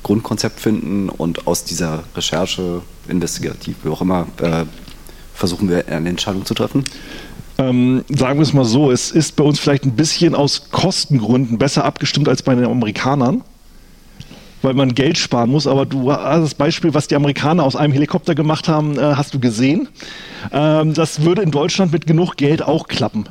[0.03, 4.65] Grundkonzept finden und aus dieser Recherche, investigativ, wie auch immer, äh,
[5.33, 6.83] versuchen wir eine Entscheidung zu treffen?
[7.57, 11.57] ähm, sagen wir es mal so, es ist bei uns vielleicht ein bisschen aus Kostengründen
[11.57, 13.43] besser abgestimmt als bei den Amerikanern,
[14.67, 15.65] weil man Geld sparen muss.
[15.65, 19.33] Aber du hast das Beispiel, was die Amerikaner aus einem Helikopter gemacht haben, äh, hast
[19.33, 19.87] du gesehen.
[20.51, 23.29] Ähm, das würde in Deutschland mit genug Geld auch klappen.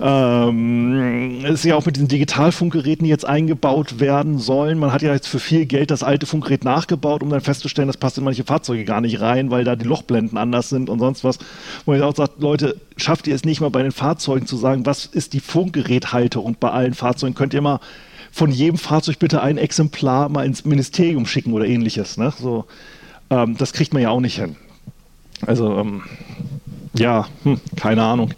[0.00, 4.78] Ähm, ist ja auch mit diesen Digitalfunkgeräten, die jetzt eingebaut werden sollen.
[4.78, 7.98] Man hat ja jetzt für viel Geld das alte Funkgerät nachgebaut, um dann festzustellen, das
[7.98, 11.24] passt in manche Fahrzeuge gar nicht rein, weil da die Lochblenden anders sind und sonst
[11.24, 11.38] was.
[11.84, 14.86] Wo ich auch sage, Leute, schafft ihr es nicht mal bei den Fahrzeugen zu sagen,
[14.86, 17.34] was ist die Funkgeräthalterung bei allen Fahrzeugen?
[17.34, 17.80] Könnt ihr mal
[18.32, 22.16] von jedem Fahrzeug bitte ein Exemplar mal ins Ministerium schicken oder ähnliches.
[22.16, 22.32] Ne?
[22.38, 22.66] So,
[23.30, 24.56] ähm, das kriegt man ja auch nicht hin.
[25.46, 26.02] Also, ähm,
[26.94, 28.34] ja, hm, keine Ahnung.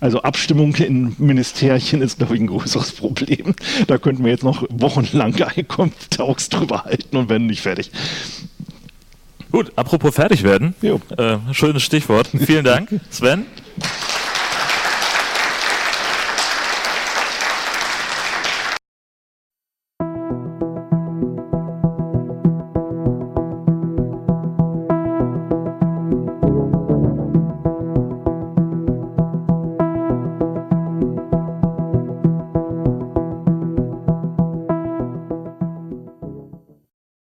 [0.00, 3.54] Also Abstimmung in Ministerien ist, glaube ich, ein größeres Problem.
[3.86, 5.34] Da könnten wir jetzt noch wochenlang
[6.10, 7.90] Talks drüber halten und werden nicht fertig.
[9.52, 10.74] Gut, apropos fertig werden.
[10.82, 12.30] Äh, schönes Stichwort.
[12.46, 13.44] Vielen Dank, Sven.